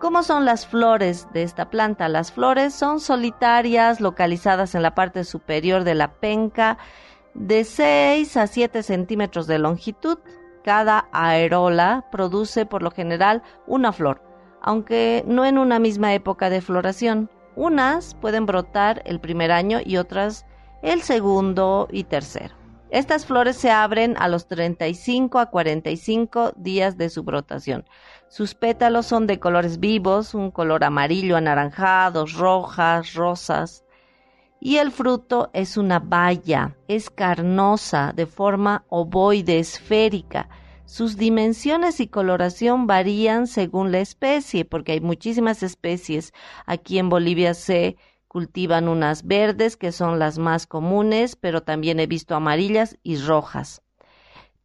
[0.00, 2.08] ¿Cómo son las flores de esta planta?
[2.08, 6.76] Las flores son solitarias, localizadas en la parte superior de la penca,
[7.32, 10.18] de 6 a 7 centímetros de longitud.
[10.62, 14.20] Cada aerola produce por lo general una flor,
[14.60, 17.30] aunque no en una misma época de floración.
[17.56, 20.46] Unas pueden brotar el primer año y otras
[20.82, 22.54] el segundo y tercero.
[22.90, 27.86] Estas flores se abren a los 35 a 45 días de su brotación.
[28.28, 33.84] Sus pétalos son de colores vivos, un color amarillo, anaranjados, rojas, rosas.
[34.60, 40.50] Y el fruto es una baya, es carnosa, de forma ovoide, esférica.
[40.92, 46.34] Sus dimensiones y coloración varían según la especie, porque hay muchísimas especies.
[46.66, 47.96] Aquí en Bolivia se
[48.28, 53.80] cultivan unas verdes, que son las más comunes, pero también he visto amarillas y rojas.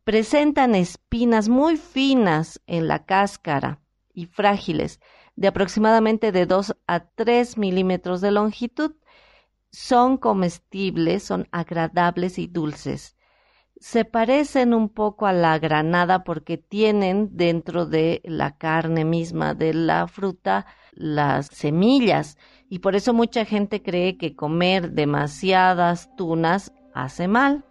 [0.04, 3.80] Presentan espinas muy finas en la cáscara
[4.14, 5.00] y frágiles,
[5.38, 8.96] de aproximadamente de 2 a 3 milímetros de longitud.
[9.72, 13.17] Son comestibles, son agradables y dulces.
[13.80, 19.74] Se parecen un poco a la granada porque tienen dentro de la carne misma de
[19.76, 22.38] la fruta las semillas
[22.70, 27.66] y por eso mucha gente cree que comer demasiadas tunas hace mal.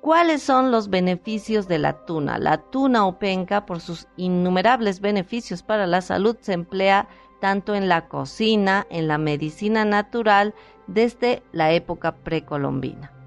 [0.00, 2.38] ¿Cuáles son los beneficios de la tuna?
[2.38, 7.08] La tuna o penca, por sus innumerables beneficios para la salud, se emplea
[7.40, 10.54] tanto en la cocina, en la medicina natural,
[10.86, 13.19] desde la época precolombina.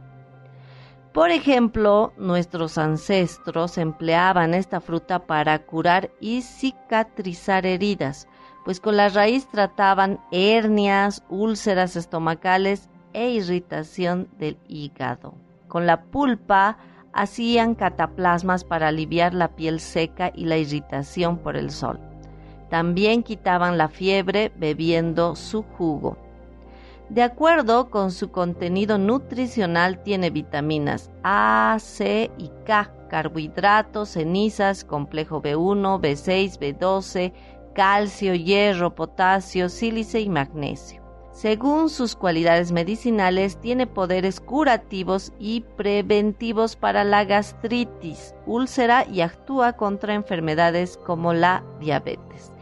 [1.13, 8.27] Por ejemplo, nuestros ancestros empleaban esta fruta para curar y cicatrizar heridas,
[8.65, 15.35] pues con la raíz trataban hernias, úlceras estomacales e irritación del hígado.
[15.67, 16.77] Con la pulpa
[17.13, 21.99] hacían cataplasmas para aliviar la piel seca y la irritación por el sol.
[22.71, 26.17] También quitaban la fiebre bebiendo su jugo.
[27.13, 35.39] De acuerdo con su contenido nutricional tiene vitaminas A, C y K, carbohidratos, cenizas, complejo
[35.39, 37.31] B1, B6, B12,
[37.75, 41.03] calcio, hierro, potasio, sílice y magnesio.
[41.31, 49.73] Según sus cualidades medicinales, tiene poderes curativos y preventivos para la gastritis, úlcera y actúa
[49.73, 52.52] contra enfermedades como la diabetes.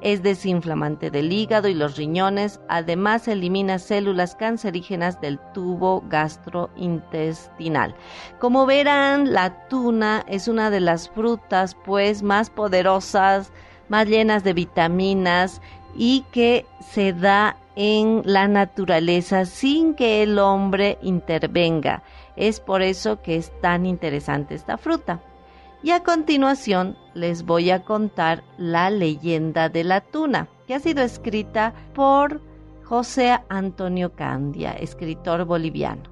[0.00, 7.94] Es desinflamante del hígado y los riñones, además elimina células cancerígenas del tubo gastrointestinal.
[8.38, 13.52] Como verán, la tuna es una de las frutas pues más poderosas
[13.90, 15.60] más llenas de vitaminas
[15.94, 22.02] y que se da en la naturaleza sin que el hombre intervenga.
[22.36, 25.20] Es por eso que es tan interesante esta fruta.
[25.82, 31.02] Y a continuación les voy a contar la leyenda de la tuna, que ha sido
[31.02, 32.40] escrita por
[32.84, 36.02] José Antonio Candia, escritor boliviano.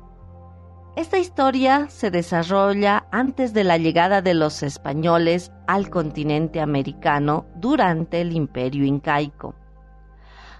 [0.96, 8.20] Esta historia se desarrolla antes de la llegada de los españoles al continente americano durante
[8.20, 9.54] el imperio incaico.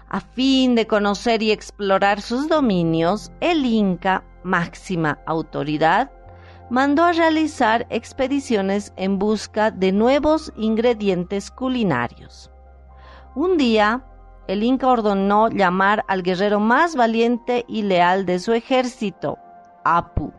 [0.07, 6.09] A fin de conocer y explorar sus dominios, el Inca, máxima autoridad,
[6.69, 12.51] mandó a realizar expediciones en busca de nuevos ingredientes culinarios.
[13.35, 14.03] Un día,
[14.47, 19.37] el Inca ordenó llamar al guerrero más valiente y leal de su ejército,
[19.83, 20.31] Apu.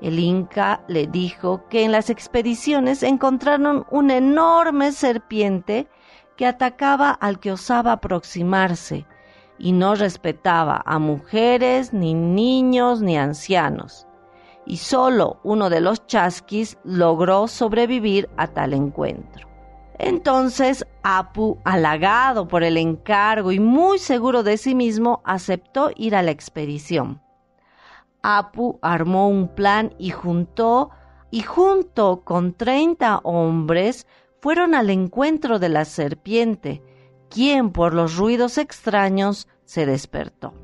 [0.00, 5.88] El Inca le dijo que en las expediciones encontraron una enorme serpiente
[6.36, 9.06] que atacaba al que osaba aproximarse
[9.58, 14.06] y no respetaba a mujeres, ni niños, ni ancianos.
[14.70, 19.48] Y solo uno de los chasquis logró sobrevivir a tal encuentro.
[19.98, 26.22] Entonces Apu, halagado por el encargo y muy seguro de sí mismo, aceptó ir a
[26.22, 27.20] la expedición.
[28.22, 30.90] Apu armó un plan y juntó
[31.32, 34.06] y junto con treinta hombres
[34.40, 36.80] fueron al encuentro de la serpiente,
[37.28, 40.54] quien por los ruidos extraños se despertó.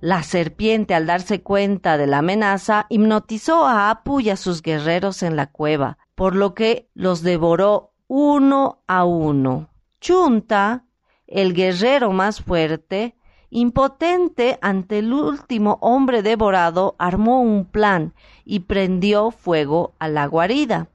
[0.00, 5.22] La serpiente, al darse cuenta de la amenaza, hipnotizó a Apu y a sus guerreros
[5.22, 9.70] en la cueva, por lo que los devoró uno a uno.
[10.00, 10.84] Chunta,
[11.26, 13.18] el guerrero más fuerte,
[13.50, 18.12] Impotente ante el último hombre devorado, armó un plan
[18.44, 20.88] y prendió fuego a la guarida.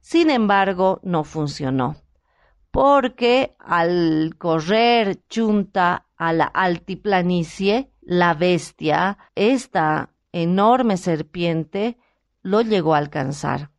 [0.00, 1.96] Sin embargo, no funcionó,
[2.70, 11.96] porque al correr Chunta a la altiplanicie, la bestia, esta enorme serpiente,
[12.42, 13.70] lo llegó a alcanzar.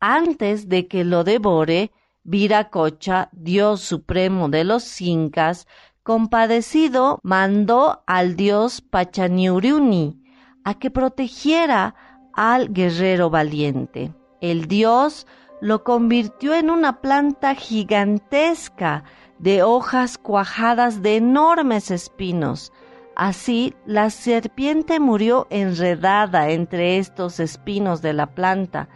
[0.00, 1.92] Antes de que lo devore,
[2.22, 5.66] Viracocha, dios supremo de los incas,
[6.02, 10.22] compadecido mandó al dios Pachaniuriuni
[10.64, 11.94] a que protegiera
[12.32, 14.14] al guerrero valiente.
[14.40, 15.26] El dios
[15.60, 19.04] lo convirtió en una planta gigantesca
[19.40, 22.72] de hojas cuajadas de enormes espinos.
[23.16, 28.88] Así, la serpiente murió enredada entre estos espinos de la planta,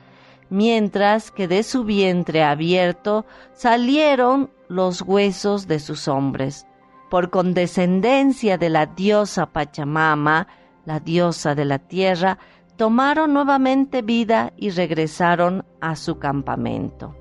[0.51, 3.25] mientras que de su vientre abierto
[3.55, 6.67] salieron los huesos de sus hombres.
[7.11, 10.47] Por condescendencia de la diosa Pachamama,
[10.85, 12.39] la diosa de la tierra,
[12.77, 17.15] tomaron nuevamente vida y regresaron a su campamento.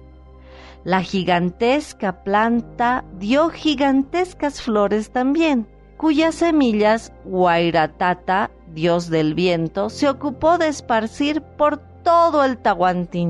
[0.84, 5.66] La gigantesca planta dio gigantescas flores también,
[5.96, 12.58] cuyas semillas Huayratata, dios del viento, se ocupó de esparcir por todo el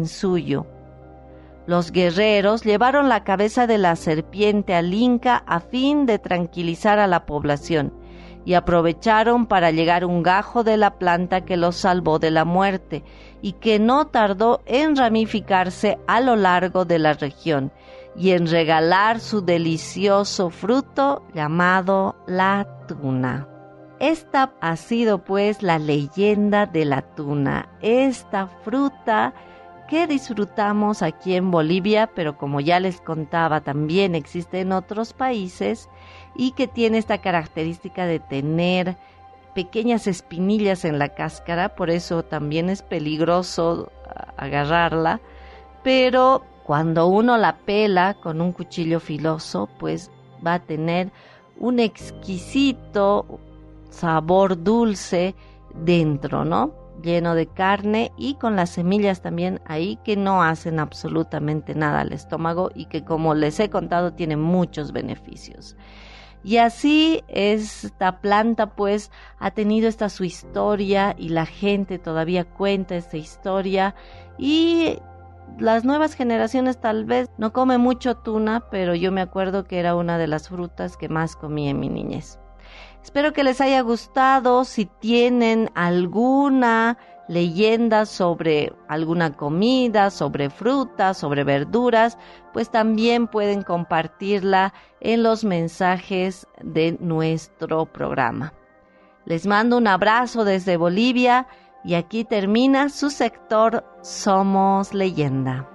[0.08, 0.66] suyo.
[1.68, 7.06] Los guerreros llevaron la cabeza de la serpiente al Inca a fin de tranquilizar a
[7.06, 7.93] la población
[8.45, 13.04] y aprovecharon para llegar un gajo de la planta que los salvó de la muerte
[13.44, 17.74] y que no tardó en ramificarse a lo largo de la región
[18.16, 23.50] y en regalar su delicioso fruto llamado la tuna.
[24.00, 29.34] Esta ha sido pues la leyenda de la tuna, esta fruta
[29.89, 35.89] que disfrutamos aquí en Bolivia, pero como ya les contaba también existe en otros países
[36.34, 38.96] y que tiene esta característica de tener
[39.54, 43.91] pequeñas espinillas en la cáscara, por eso también es peligroso
[44.38, 45.22] agarrarla,
[45.84, 50.12] pero cuando uno la pela con un cuchillo filoso, pues
[50.45, 51.12] va a tener
[51.58, 53.39] un exquisito
[53.89, 55.36] sabor dulce
[55.74, 56.74] dentro, ¿no?
[57.01, 62.14] Lleno de carne y con las semillas también ahí que no hacen absolutamente nada al
[62.14, 65.76] estómago y que como les he contado tiene muchos beneficios.
[66.44, 72.96] Y así esta planta pues ha tenido esta su historia y la gente todavía cuenta
[72.96, 73.96] esta historia
[74.38, 75.00] y
[75.58, 79.96] las nuevas generaciones tal vez no comen mucho tuna, pero yo me acuerdo que era
[79.96, 82.39] una de las frutas que más comí en mi niñez.
[83.04, 84.64] Espero que les haya gustado.
[84.64, 92.17] Si tienen alguna leyenda sobre alguna comida, sobre frutas, sobre verduras,
[92.51, 98.53] pues también pueden compartirla en los mensajes de nuestro programa.
[99.26, 101.47] Les mando un abrazo desde Bolivia
[101.84, 105.72] y aquí termina su sector Somos Leyenda.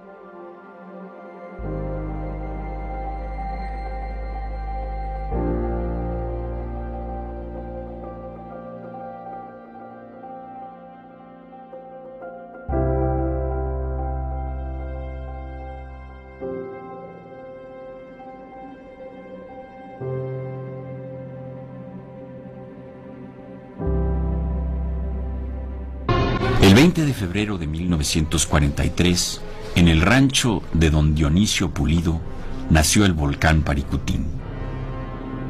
[26.69, 29.41] El 20 de febrero de 1943,
[29.73, 32.21] en el rancho de don Dionisio Pulido,
[32.69, 34.27] nació el volcán Paricutín.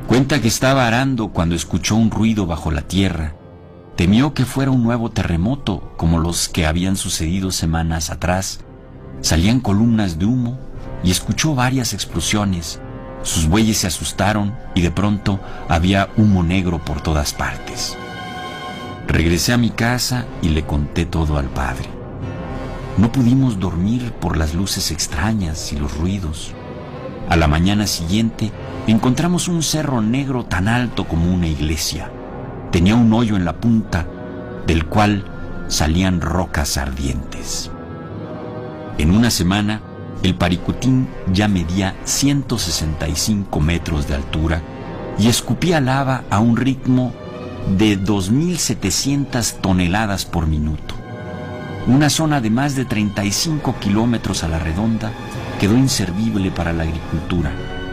[0.07, 3.36] Cuenta que estaba arando cuando escuchó un ruido bajo la tierra.
[3.97, 8.61] Temió que fuera un nuevo terremoto como los que habían sucedido semanas atrás.
[9.20, 10.57] Salían columnas de humo
[11.03, 12.80] y escuchó varias explosiones.
[13.24, 17.97] Sus bueyes se asustaron y de pronto había humo negro por todas partes.
[19.10, 21.89] Regresé a mi casa y le conté todo al padre.
[22.99, 26.53] No pudimos dormir por las luces extrañas y los ruidos.
[27.28, 28.51] A la mañana siguiente
[28.86, 32.12] encontramos un cerro negro tan alto como una iglesia.
[32.72, 34.05] Tenía un hoyo en la punta
[34.68, 35.26] del cual
[35.70, 37.72] salían rocas ardientes.
[38.99, 39.82] En una semana,
[40.22, 44.62] el Paricutín ya medía 165 metros de altura
[45.18, 47.12] y escupía lava a un ritmo
[47.78, 50.95] de 2.700 toneladas por minuto.
[51.88, 55.12] Una zona de más de 35 kilómetros a la redonda
[55.60, 57.51] quedó inservible para la agricultura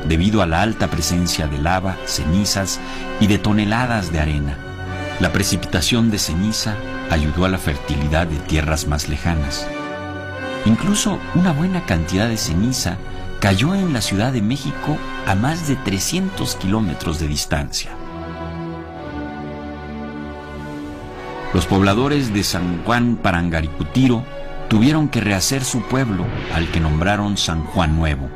[0.09, 2.81] debido a la alta presencia de lava, cenizas
[3.21, 4.57] y de toneladas de arena.
[5.21, 6.77] La precipitación de ceniza
[7.11, 9.67] ayudó a la fertilidad de tierras más lejanas.
[10.65, 12.99] Incluso una buena cantidad de ceniza
[13.41, 14.97] cayó en la Ciudad de México
[15.27, 17.91] a más de 300 kilómetros de distancia.
[21.55, 24.25] Los pobladores de San Juan Parangaricutiro
[24.69, 28.29] tuvieron que rehacer su pueblo, al que nombraron San Juan Nuevo.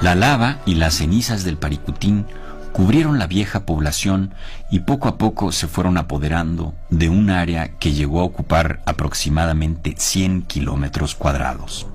[0.00, 2.26] La lava y las cenizas del Paricutín
[2.72, 4.34] cubrieron la vieja población
[4.70, 9.94] y poco a poco se fueron apoderando de un área que llegó a ocupar aproximadamente
[9.96, 11.86] 100 kilómetros cuadrados.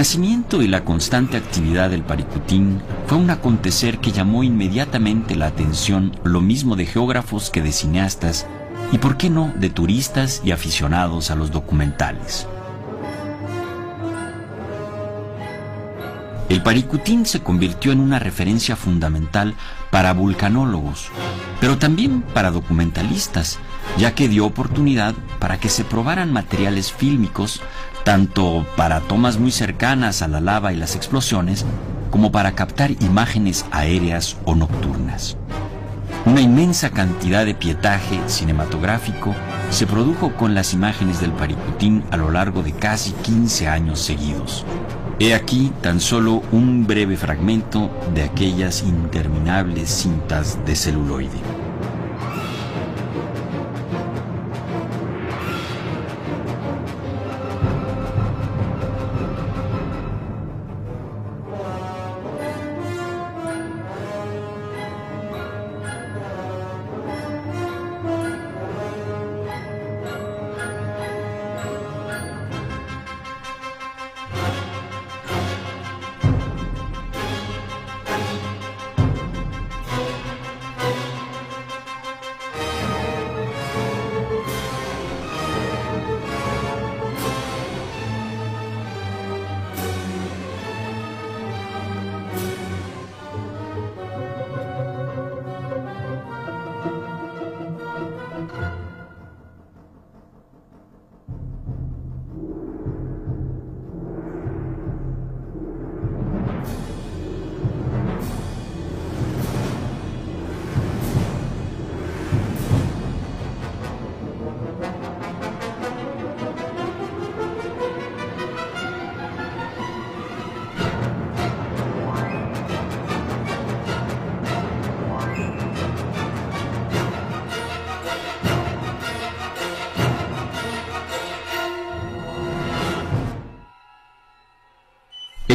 [0.00, 6.18] Nacimiento y la constante actividad del Paricutín fue un acontecer que llamó inmediatamente la atención
[6.24, 8.46] lo mismo de geógrafos que de cineastas
[8.92, 12.48] y, por qué no, de turistas y aficionados a los documentales.
[16.48, 19.54] El Paricutín se convirtió en una referencia fundamental
[19.90, 21.08] para vulcanólogos,
[21.60, 23.58] pero también para documentalistas,
[23.96, 27.62] ya que dio oportunidad para que se probaran materiales fílmicos
[28.04, 31.64] tanto para tomas muy cercanas a la lava y las explosiones,
[32.10, 35.36] como para captar imágenes aéreas o nocturnas.
[36.26, 39.34] Una inmensa cantidad de pietaje cinematográfico
[39.70, 44.64] se produjo con las imágenes del Paricutín a lo largo de casi 15 años seguidos.
[45.18, 51.59] He aquí tan solo un breve fragmento de aquellas interminables cintas de celuloide.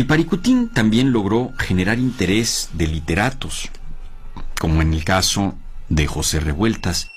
[0.06, 3.72] El Paricutín también logró generar interés de literatos,
[4.62, 5.56] como en el caso
[5.89, 7.10] de José Revueltas,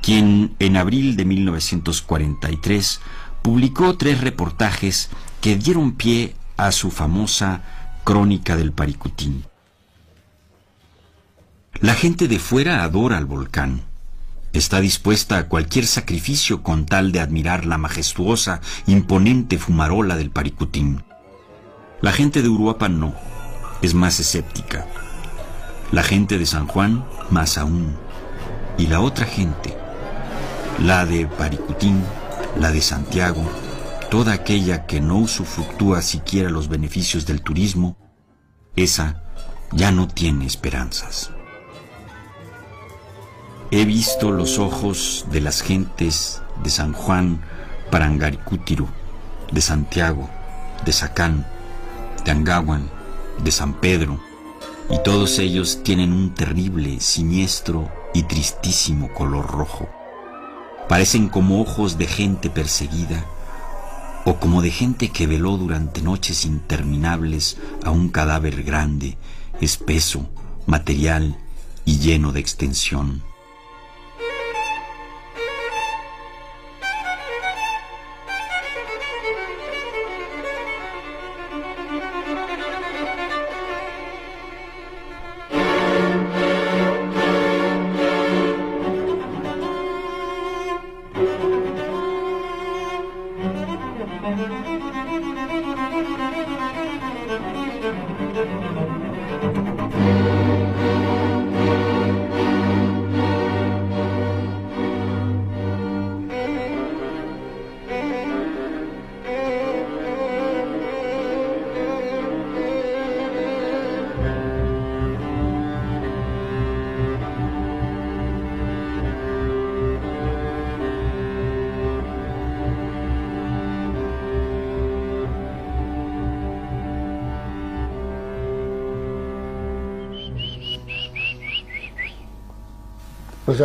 [0.00, 3.02] quien en abril de 1943
[3.42, 5.10] publicó tres reportajes
[5.42, 7.64] que dieron pie a su famosa
[8.02, 9.44] Crónica del Paricutín.
[11.80, 13.82] La gente de fuera adora al volcán.
[14.54, 21.02] Está dispuesta a cualquier sacrificio con tal de admirar la majestuosa, imponente fumarola del Paricutín.
[22.02, 23.14] La gente de Uruapan no,
[23.80, 24.88] es más escéptica.
[25.92, 27.96] La gente de San Juan, más aún.
[28.76, 29.78] Y la otra gente,
[30.80, 32.02] la de Paricutín,
[32.58, 33.44] la de Santiago,
[34.10, 37.96] toda aquella que no usufructúa siquiera los beneficios del turismo,
[38.74, 39.22] esa
[39.70, 41.30] ya no tiene esperanzas.
[43.70, 47.42] He visto los ojos de las gentes de San Juan
[47.92, 48.88] Parangaricútiro,
[49.52, 50.28] de Santiago,
[50.84, 51.46] de Sacán,
[52.24, 52.88] de Angawan,
[53.42, 54.20] de San Pedro,
[54.90, 59.88] y todos ellos tienen un terrible, siniestro y tristísimo color rojo.
[60.88, 63.24] Parecen como ojos de gente perseguida
[64.24, 69.16] o como de gente que veló durante noches interminables a un cadáver grande,
[69.60, 70.28] espeso,
[70.66, 71.38] material
[71.84, 73.22] y lleno de extensión.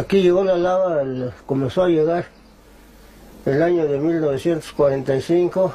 [0.07, 1.03] Aquí llegó la lava,
[1.45, 2.27] comenzó a llegar
[3.45, 5.73] el año de 1945.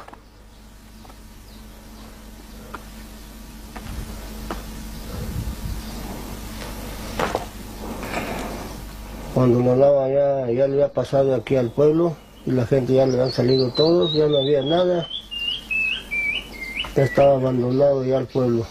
[9.35, 12.15] Cuando la lava ya, ya le había pasado aquí al pueblo
[12.47, 15.07] y la gente ya le han salido todos, ya no había nada.
[16.95, 18.65] estaba abandonado ya el pueblo.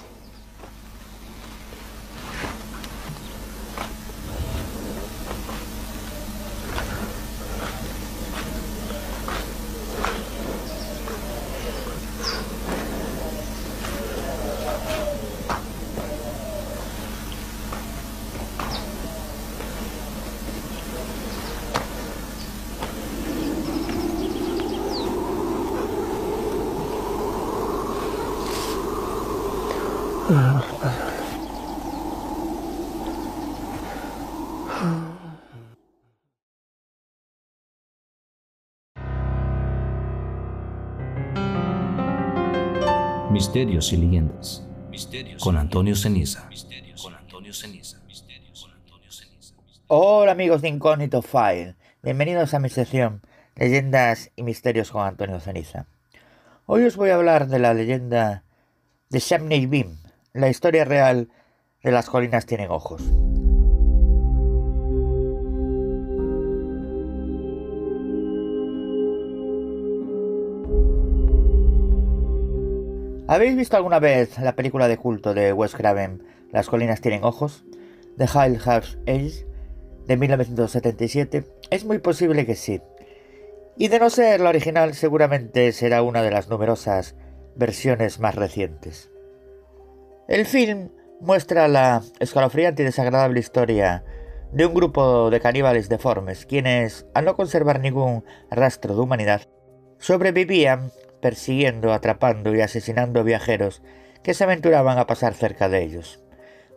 [43.30, 44.66] Misterios y leyendas.
[45.38, 46.48] con Antonio Ceniza.
[49.88, 51.76] Hola amigos de Incógnito File.
[52.02, 53.20] Bienvenidos a mi sección
[53.56, 55.84] Leyendas y Misterios con Antonio Ceniza.
[56.64, 58.44] Hoy os voy a hablar de la leyenda
[59.10, 59.98] de Shamney Beam,
[60.34, 61.28] la historia real
[61.82, 63.02] de las colinas tienen ojos.
[73.28, 77.64] ¿Habéis visto alguna vez la película de culto de Wes Craven, Las colinas tienen ojos?
[78.18, 79.46] The Hill House Age,
[80.06, 81.44] de 1977.
[81.70, 82.82] Es muy posible que sí.
[83.78, 87.16] Y de no ser la original, seguramente será una de las numerosas
[87.56, 89.12] versiones más recientes.
[90.28, 94.04] El film muestra la escalofriante y desagradable historia
[94.52, 99.42] de un grupo de caníbales deformes, quienes, al no conservar ningún rastro de humanidad,
[99.98, 103.82] sobrevivían persiguiendo, atrapando y asesinando viajeros
[104.22, 106.22] que se aventuraban a pasar cerca de ellos.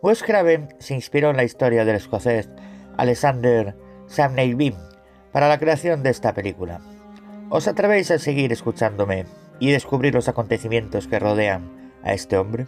[0.02, 2.48] Wes Craven se inspiró en la historia del escocés
[2.96, 3.76] Alexander
[4.06, 4.74] Samney Beam
[5.32, 6.80] para la creación de esta película.
[7.48, 9.26] ¿Os atrevéis a seguir escuchándome
[9.60, 12.66] y descubrir los acontecimientos que rodean a este hombre?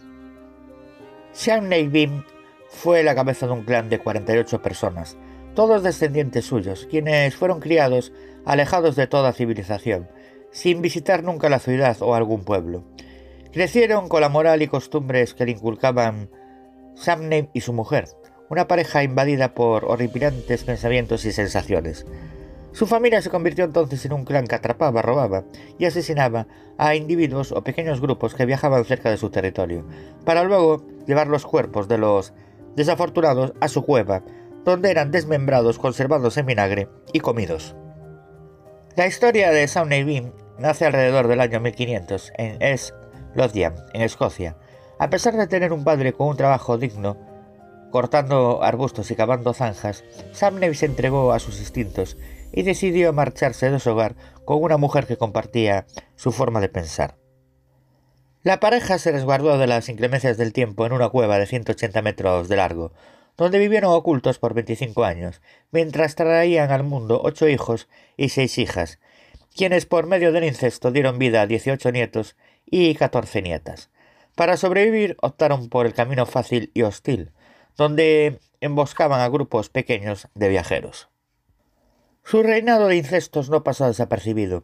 [1.31, 2.25] Samney Beam
[2.69, 5.17] fue la cabeza de un clan de 48 personas,
[5.55, 8.11] todos descendientes suyos, quienes fueron criados
[8.45, 10.09] alejados de toda civilización,
[10.51, 12.83] sin visitar nunca la ciudad o algún pueblo.
[13.51, 16.29] Crecieron con la moral y costumbres que le inculcaban
[16.95, 18.05] Samney y su mujer,
[18.49, 22.05] una pareja invadida por horripilantes pensamientos y sensaciones.
[22.71, 25.43] Su familia se convirtió entonces en un clan que atrapaba, robaba
[25.77, 26.47] y asesinaba
[26.77, 29.85] a individuos o pequeños grupos que viajaban cerca de su territorio,
[30.23, 32.33] para luego llevar los cuerpos de los
[32.75, 34.23] desafortunados a su cueva,
[34.63, 37.75] donde eran desmembrados, conservados en vinagre y comidos.
[38.95, 42.93] La historia de Sawney Beam nace alrededor del año 1500 en East
[43.33, 44.57] Lothian, en Escocia.
[44.99, 47.17] A pesar de tener un padre con un trabajo digno,
[47.91, 50.03] cortando arbustos y cavando zanjas,
[50.33, 52.17] Samney se entregó a sus instintos
[52.51, 55.85] y decidió marcharse de su hogar con una mujer que compartía
[56.15, 57.17] su forma de pensar.
[58.41, 62.47] La pareja se resguardó de las inclemencias del tiempo en una cueva de 180 metros
[62.47, 62.93] de largo,
[63.35, 65.41] donde vivieron ocultos por 25 años,
[65.71, 67.87] mientras traían al mundo ocho hijos
[68.17, 68.99] y seis hijas,
[69.55, 73.89] quienes por medio del incesto dieron vida a 18 nietos y 14 nietas.
[74.35, 77.31] Para sobrevivir optaron por el camino fácil y hostil,
[77.75, 81.08] donde emboscaban a grupos pequeños de viajeros.
[82.29, 84.63] Su reinado de incestos no pasó desapercibido.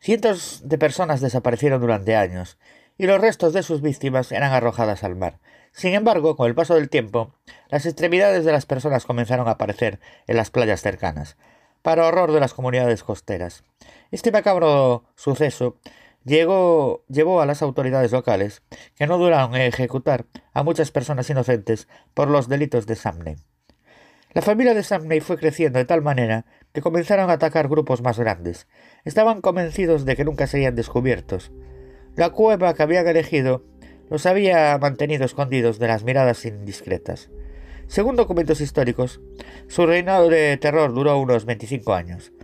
[0.00, 2.56] Cientos de personas desaparecieron durante años,
[2.96, 5.38] y los restos de sus víctimas eran arrojadas al mar.
[5.72, 7.34] Sin embargo, con el paso del tiempo,
[7.68, 11.36] las extremidades de las personas comenzaron a aparecer en las playas cercanas,
[11.82, 13.62] para horror de las comunidades costeras.
[14.10, 15.76] Este macabro suceso
[16.24, 18.62] llegó, llevó a las autoridades locales,
[18.94, 20.24] que no duraron en ejecutar
[20.54, 23.36] a muchas personas inocentes por los delitos de Samney.
[24.36, 26.44] La familia de Samney fue creciendo de tal manera
[26.76, 28.66] que comenzaron a atacar grupos más grandes.
[29.06, 31.50] Estaban convencidos de que nunca serían descubiertos.
[32.16, 33.64] La cueva que habían elegido
[34.10, 37.30] los había mantenido escondidos de las miradas indiscretas.
[37.86, 39.22] Según documentos históricos,
[39.68, 42.34] su reinado de terror duró unos 25 años,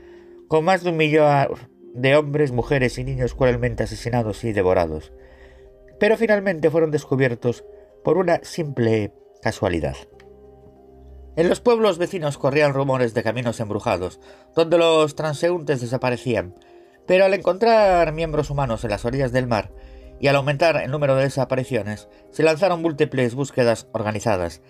[0.48, 1.48] con más de un millón
[1.92, 5.12] de hombres, mujeres y niños cruelmente asesinados y devorados,
[6.00, 7.66] pero finalmente fueron descubiertos
[8.02, 9.12] por una simple
[9.42, 9.96] casualidad.
[11.34, 14.20] En los pueblos vecinos corrían rumores de caminos embrujados,
[14.54, 16.54] donde los transeúntes desaparecían,
[17.06, 19.70] pero al encontrar miembros humanos en las orillas del mar
[20.20, 24.60] y al aumentar el número de desapariciones, se lanzaron múltiples búsquedas organizadas.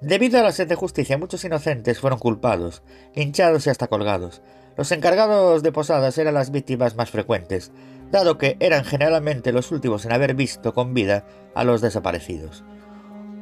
[0.00, 4.42] Debido a la sed de justicia, muchos inocentes fueron culpados, hinchados y hasta colgados.
[4.76, 7.72] Los encargados de posadas eran las víctimas más frecuentes,
[8.12, 12.62] dado que eran generalmente los últimos en haber visto con vida a los desaparecidos.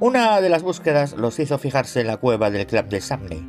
[0.01, 3.47] Una de las búsquedas los hizo fijarse en la cueva del club de Samney,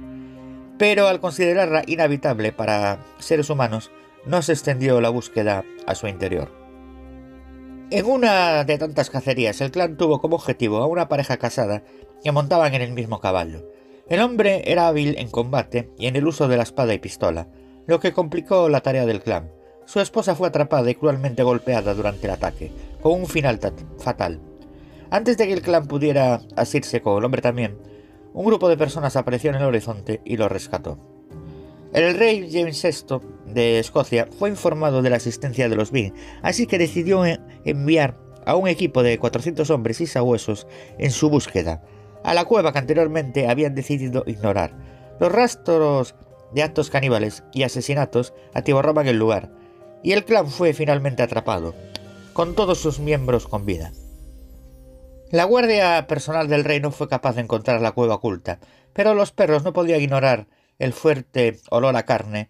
[0.78, 3.90] pero al considerarla inhabitable para seres humanos,
[4.26, 6.52] no se extendió la búsqueda a su interior.
[7.90, 11.84] En una de tantas cacerías, el clan tuvo como objetivo a una pareja casada
[12.22, 13.66] que montaban en el mismo caballo.
[14.10, 17.48] El hombre era hábil en combate y en el uso de la espada y pistola,
[17.88, 19.50] lo que complicó la tarea del clan.
[19.86, 23.58] Su esposa fue atrapada y cruelmente golpeada durante el ataque, con un final
[24.00, 24.51] fatal.
[25.12, 27.78] Antes de que el clan pudiera asirse con el hombre también,
[28.34, 30.98] un grupo de personas apareció en el horizonte y lo rescató.
[31.92, 36.66] El rey James VI de Escocia fue informado de la existencia de los Bing, así
[36.66, 37.24] que decidió
[37.66, 40.66] enviar a un equipo de 400 hombres y sabuesos
[40.98, 41.84] en su búsqueda,
[42.24, 44.78] a la cueva que anteriormente habían decidido ignorar.
[45.20, 46.16] Los rastros
[46.54, 49.52] de actos caníbales y asesinatos atiborraban el lugar,
[50.04, 51.76] y el clan fue finalmente atrapado,
[52.32, 53.92] con todos sus miembros con vida.
[55.32, 58.60] La guardia personal del rey no fue capaz de encontrar la cueva oculta,
[58.92, 62.50] pero los perros no podían ignorar el fuerte olor a carne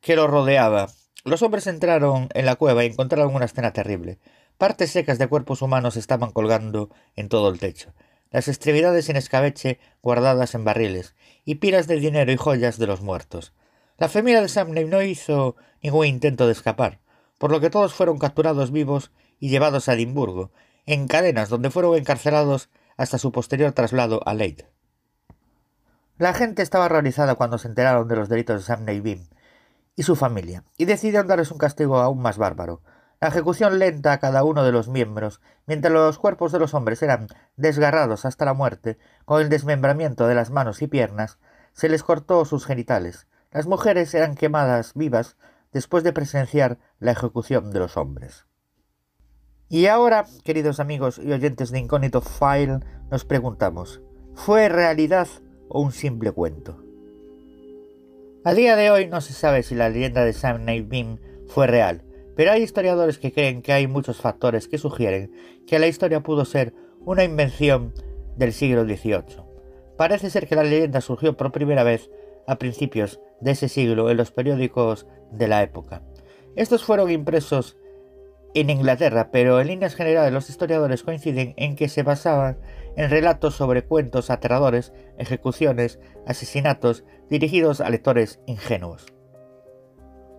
[0.00, 0.90] que lo rodeaba.
[1.24, 4.20] Los hombres entraron en la cueva y encontraron una escena terrible.
[4.58, 7.94] Partes secas de cuerpos humanos estaban colgando en todo el techo,
[8.30, 13.00] las extremidades sin escabeche guardadas en barriles, y piras de dinero y joyas de los
[13.00, 13.54] muertos.
[13.98, 17.00] La familia de Samney no hizo ningún intento de escapar,
[17.38, 19.10] por lo que todos fueron capturados vivos
[19.40, 20.52] y llevados a Edimburgo,
[20.92, 24.68] en cadenas donde fueron encarcelados hasta su posterior traslado a Leyde.
[26.18, 29.28] La gente estaba horrorizada cuando se enteraron de los delitos de Samney Beam
[29.94, 32.82] y su familia, y decidieron darles un castigo aún más bárbaro,
[33.20, 37.02] la ejecución lenta a cada uno de los miembros, mientras los cuerpos de los hombres
[37.02, 41.38] eran desgarrados hasta la muerte, con el desmembramiento de las manos y piernas,
[41.72, 45.36] se les cortó sus genitales, las mujeres eran quemadas vivas
[45.70, 48.46] después de presenciar la ejecución de los hombres.
[49.72, 54.02] Y ahora, queridos amigos y oyentes de Incógnito File, nos preguntamos,
[54.34, 55.28] ¿fue realidad
[55.68, 56.82] o un simple cuento?
[58.42, 62.02] A día de hoy no se sabe si la leyenda de Sam Beam fue real,
[62.34, 65.30] pero hay historiadores que creen que hay muchos factores que sugieren
[65.68, 67.94] que la historia pudo ser una invención
[68.36, 69.44] del siglo XVIII.
[69.96, 72.10] Parece ser que la leyenda surgió por primera vez
[72.48, 76.02] a principios de ese siglo en los periódicos de la época.
[76.56, 77.76] Estos fueron impresos
[78.54, 82.58] en Inglaterra, pero en líneas generales los historiadores coinciden en que se basaban
[82.96, 89.06] en relatos sobre cuentos aterradores, ejecuciones, asesinatos dirigidos a lectores ingenuos.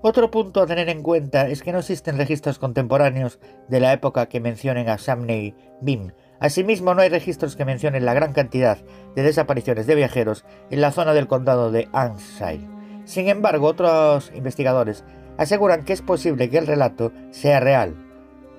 [0.04, 3.40] Otro punto a tener en cuenta es que no existen registros contemporáneos
[3.70, 8.16] de la época que mencionen a Samney Bim, Asimismo, no hay registros que mencionen la
[8.16, 8.80] gran cantidad
[9.16, 12.68] de desapariciones de viajeros en la zona del condado de Ayrshire.
[13.06, 15.04] Sin embargo, otros investigadores
[15.42, 17.96] aseguran que es posible que el relato sea real.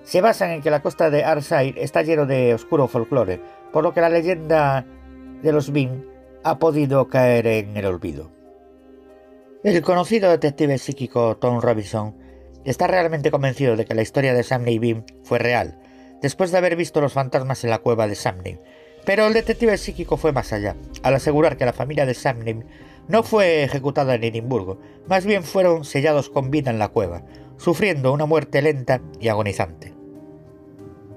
[0.02, 3.40] Se basan en que la costa de Ayrshire está lleno de oscuro folclore,
[3.72, 4.84] por lo que la leyenda
[5.42, 6.04] de los Bean
[6.42, 8.30] ha podido caer en el olvido.
[9.62, 12.16] El conocido detective psíquico Tom Robinson
[12.64, 15.78] está realmente convencido de que la historia de Sam Bean fue real,
[16.20, 18.58] después de haber visto los fantasmas en la cueva de Samney.
[19.04, 20.74] Pero el detective psíquico fue más allá,
[21.04, 22.64] al asegurar que la familia de Samney
[23.08, 27.22] no fue ejecutada en Edimburgo, más bien fueron sellados con vida en la cueva,
[27.56, 29.94] sufriendo una muerte lenta y agonizante.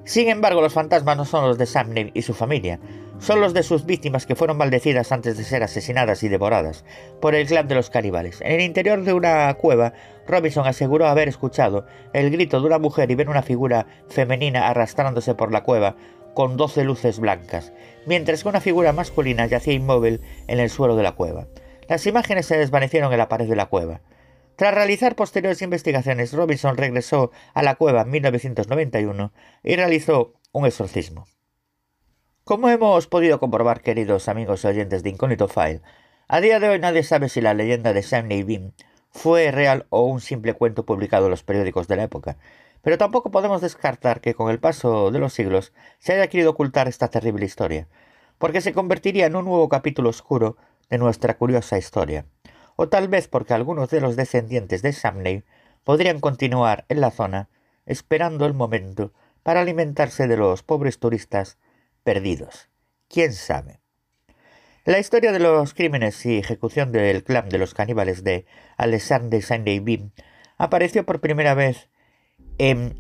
[0.04, 2.80] Sin embargo, los fantasmas no son los de Samney y su familia,
[3.18, 6.86] son los de sus víctimas que fueron maldecidas antes de ser asesinadas y devoradas
[7.22, 8.42] por el clan de los caníbales.
[8.42, 9.94] En el interior de una cueva,
[10.28, 15.34] Robinson aseguró haber escuchado el grito de una mujer y ver una figura femenina arrastrándose
[15.34, 15.96] por la cueva
[16.36, 17.72] con doce luces blancas,
[18.06, 21.48] mientras que una figura masculina yacía inmóvil en el suelo de la cueva.
[21.88, 24.02] Las imágenes se desvanecieron en la pared de la cueva.
[24.56, 29.32] Tras realizar posteriores investigaciones, Robinson regresó a la cueva en 1991
[29.64, 31.28] y realizó un exorcismo.
[32.44, 35.82] Como hemos podido comprobar, queridos amigos y oyentes de Incógnito File,
[36.28, 38.72] a día de hoy nadie sabe si la leyenda de Sam Beam
[39.12, 42.38] fue real o un simple cuento publicado en los periódicos de la época,
[42.82, 46.88] pero tampoco podemos descartar que con el paso de los siglos se haya querido ocultar
[46.88, 47.88] esta terrible historia,
[48.38, 50.58] porque se convertiría en un nuevo capítulo oscuro
[50.90, 52.26] de nuestra curiosa historia,
[52.76, 55.44] o tal vez porque algunos de los descendientes de Samney
[55.84, 57.50] podrían continuar en la zona
[57.86, 59.14] esperando el momento
[59.44, 61.58] para alimentarse de los pobres turistas
[62.04, 62.70] perdidos.
[63.08, 63.80] ¿Quién sabe?
[64.86, 68.46] La historia de los crímenes y ejecución del clan de los caníbales de
[68.78, 70.12] Alexander Sunday Beam
[70.58, 71.90] apareció por primera vez
[72.58, 72.96] en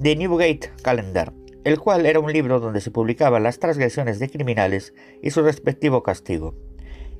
[0.00, 1.32] The Newgate Calendar,
[1.64, 6.02] el cual era un libro donde se publicaban las transgresiones de criminales y su respectivo
[6.02, 6.54] castigo.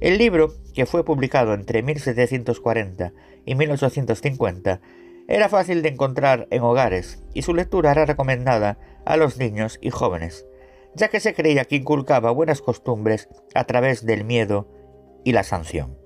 [0.03, 3.13] El libro, que fue publicado entre 1740
[3.47, 4.81] y 1850,
[5.29, 9.91] era fácil de encontrar en hogares y su lectura era recomendada a los niños y
[9.91, 10.45] jóvenes,
[10.97, 14.67] ya que se creía que inculcaba buenas costumbres a través del miedo
[15.23, 15.97] y la sanción.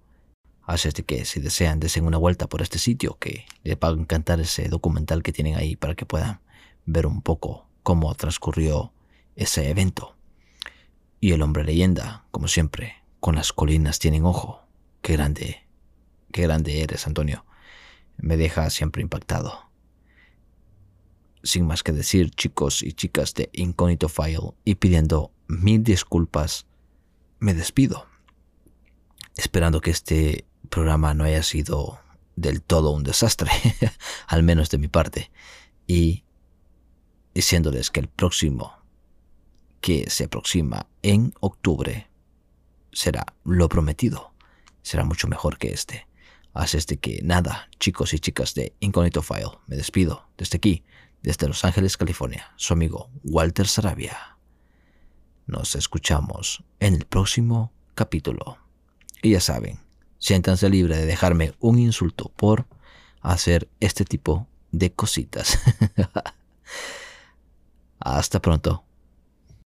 [0.63, 3.91] Así es de que si desean, desen una vuelta por este sitio, que les va
[3.91, 6.41] a encantar ese documental que tienen ahí para que puedan
[6.87, 8.93] ver un poco cómo transcurrió
[9.37, 10.17] ese evento.
[11.21, 14.63] Y el hombre leyenda, como siempre, con las colinas tienen ojo.
[15.03, 15.67] Qué grande,
[16.33, 17.45] qué grande eres, Antonio.
[18.17, 19.71] Me deja siempre impactado.
[21.43, 26.67] Sin más que decir, chicos y chicas de Incognito File, y pidiendo mil disculpas,
[27.39, 28.07] me despido.
[29.37, 32.01] Esperando que este programa no haya sido
[32.35, 33.51] del todo un desastre,
[34.27, 35.31] al menos de mi parte,
[35.87, 36.25] y
[37.35, 38.73] diciéndoles que el próximo,
[39.81, 42.09] que se aproxima en octubre,
[42.99, 44.33] será lo prometido.
[44.83, 46.09] Será mucho mejor que este.
[46.53, 50.83] Así es de que nada, chicos y chicas de Incognito File, me despido desde aquí,
[51.23, 54.37] desde Los Ángeles, California, su amigo Walter Sarabia.
[55.47, 58.59] Nos escuchamos en el próximo capítulo.
[59.23, 59.79] Y ya saben,
[60.19, 62.67] siéntanse libre de dejarme un insulto por
[63.21, 65.61] hacer este tipo de cositas.
[68.01, 68.88] Hasta pronto.